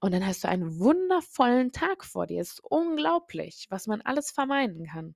Und 0.00 0.12
dann 0.12 0.26
hast 0.26 0.44
du 0.44 0.48
einen 0.48 0.78
wundervollen 0.78 1.72
Tag 1.72 2.04
vor 2.04 2.26
dir. 2.26 2.40
Es 2.40 2.52
ist 2.52 2.64
unglaublich, 2.64 3.66
was 3.70 3.86
man 3.86 4.00
alles 4.02 4.30
vermeiden 4.30 4.86
kann. 4.86 5.14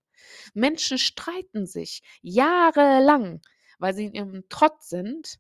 Menschen 0.54 0.98
streiten 0.98 1.66
sich 1.66 2.02
jahrelang, 2.22 3.40
weil 3.78 3.94
sie 3.94 4.06
in 4.06 4.14
ihrem 4.14 4.44
Trotz 4.48 4.88
sind. 4.88 5.38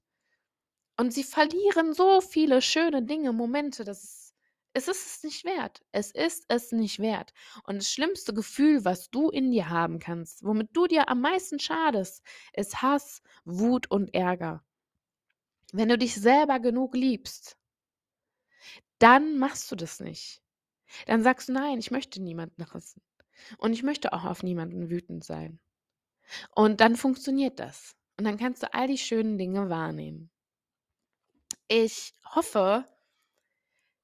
Und 0.96 1.12
sie 1.12 1.24
verlieren 1.24 1.94
so 1.94 2.20
viele 2.20 2.62
schöne 2.62 3.02
Dinge, 3.02 3.32
Momente, 3.32 3.84
dass 3.84 4.02
es, 4.02 4.34
es 4.74 4.88
ist 4.88 5.06
es 5.06 5.22
nicht 5.24 5.44
wert. 5.44 5.82
Es 5.92 6.10
ist 6.10 6.44
es 6.48 6.72
nicht 6.72 6.98
wert. 6.98 7.32
Und 7.64 7.76
das 7.76 7.90
schlimmste 7.90 8.32
Gefühl, 8.34 8.84
was 8.84 9.10
du 9.10 9.30
in 9.30 9.50
dir 9.50 9.68
haben 9.68 9.98
kannst, 9.98 10.44
womit 10.44 10.70
du 10.72 10.86
dir 10.86 11.08
am 11.08 11.20
meisten 11.20 11.58
schadest, 11.58 12.22
ist 12.52 12.82
Hass, 12.82 13.22
Wut 13.44 13.90
und 13.90 14.14
Ärger. 14.14 14.64
Wenn 15.72 15.88
du 15.88 15.96
dich 15.96 16.14
selber 16.14 16.60
genug 16.60 16.94
liebst, 16.94 17.56
dann 19.02 19.38
machst 19.38 19.70
du 19.70 19.76
das 19.76 20.00
nicht. 20.00 20.42
Dann 21.06 21.22
sagst 21.22 21.48
du, 21.48 21.52
nein, 21.52 21.78
ich 21.78 21.90
möchte 21.90 22.22
niemanden 22.22 22.66
hassen. 22.72 23.02
Und 23.58 23.72
ich 23.72 23.82
möchte 23.82 24.12
auch 24.12 24.24
auf 24.24 24.42
niemanden 24.42 24.90
wütend 24.90 25.24
sein. 25.24 25.58
Und 26.54 26.80
dann 26.80 26.96
funktioniert 26.96 27.58
das. 27.58 27.96
Und 28.18 28.24
dann 28.24 28.38
kannst 28.38 28.62
du 28.62 28.72
all 28.72 28.86
die 28.86 28.98
schönen 28.98 29.38
Dinge 29.38 29.68
wahrnehmen. 29.68 30.30
Ich 31.68 32.14
hoffe, 32.34 32.84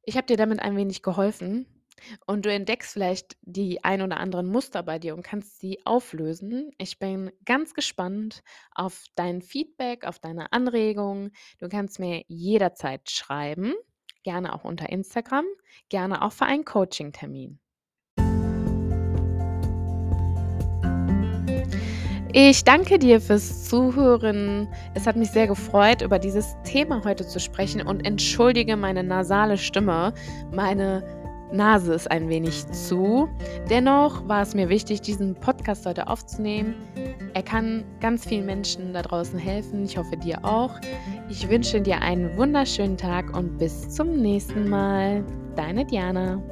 ich 0.03 0.17
habe 0.17 0.27
dir 0.27 0.37
damit 0.37 0.61
ein 0.61 0.77
wenig 0.77 1.03
geholfen 1.03 1.67
und 2.27 2.47
du 2.47 2.53
entdeckst 2.53 2.93
vielleicht 2.93 3.37
die 3.43 3.85
ein 3.85 4.03
oder 4.03 4.19
anderen 4.19 4.47
Muster 4.47 4.83
bei 4.83 4.99
dir 4.99 5.15
und 5.15 5.23
kannst 5.23 5.61
sie 5.61 5.85
auflösen. 5.85 6.71
Ich 6.79 6.99
bin 6.99 7.31
ganz 7.45 7.75
gespannt 7.75 8.43
auf 8.75 9.05
dein 9.17 9.43
Feedback, 9.43 10.05
auf 10.05 10.19
deine 10.19 10.53
Anregungen. 10.53 11.33
Du 11.59 11.69
kannst 11.69 11.99
mir 11.99 12.25
jederzeit 12.29 13.11
schreiben, 13.11 13.75
gerne 14.29 14.55
auch 14.55 14.65
unter 14.65 14.91
Instagram, 14.91 15.47
gerne 15.89 16.21
auch 16.21 16.33
für 16.33 16.45
einen 16.45 16.67
Coaching-Termin. 16.67 17.59
Ich 22.35 22.63
danke 22.63 22.99
dir 22.99 23.23
fürs 23.23 23.65
Zuhören. 23.65 24.69
Es 24.95 25.07
hat 25.07 25.17
mich 25.17 25.31
sehr 25.31 25.47
gefreut, 25.47 26.03
über 26.03 26.19
dieses 26.19 26.57
Thema 26.63 27.03
heute 27.05 27.27
zu 27.27 27.41
sprechen 27.41 27.81
und 27.81 28.05
entschuldige 28.05 28.77
meine 28.77 29.03
nasale 29.03 29.57
Stimme. 29.57 30.13
Meine 30.53 31.03
Nase 31.53 31.95
ist 31.95 32.11
ein 32.11 32.29
wenig 32.29 32.67
zu. 32.69 33.29
Dennoch 33.71 34.27
war 34.29 34.43
es 34.43 34.55
mir 34.55 34.69
wichtig, 34.69 35.01
diesen 35.01 35.35
Podcast 35.35 35.87
heute 35.87 36.09
aufzunehmen. 36.09 36.75
Er 37.35 37.43
kann 37.43 37.85
ganz 38.01 38.27
vielen 38.27 38.47
Menschen 38.47 38.93
da 38.93 39.03
draußen 39.03 39.39
helfen. 39.39 39.85
Ich 39.85 39.97
hoffe 39.97 40.17
dir 40.17 40.45
auch. 40.45 40.75
Ich 41.29 41.49
wünsche 41.49 41.81
dir 41.81 42.03
einen 42.03 42.37
wunderschönen 42.37 42.97
Tag 42.97 43.37
und 43.37 43.59
bis 43.59 43.89
zum 43.91 44.17
nächsten 44.17 44.69
Mal. 44.69 45.25
Deine 45.57 45.85
Diana. 45.85 46.43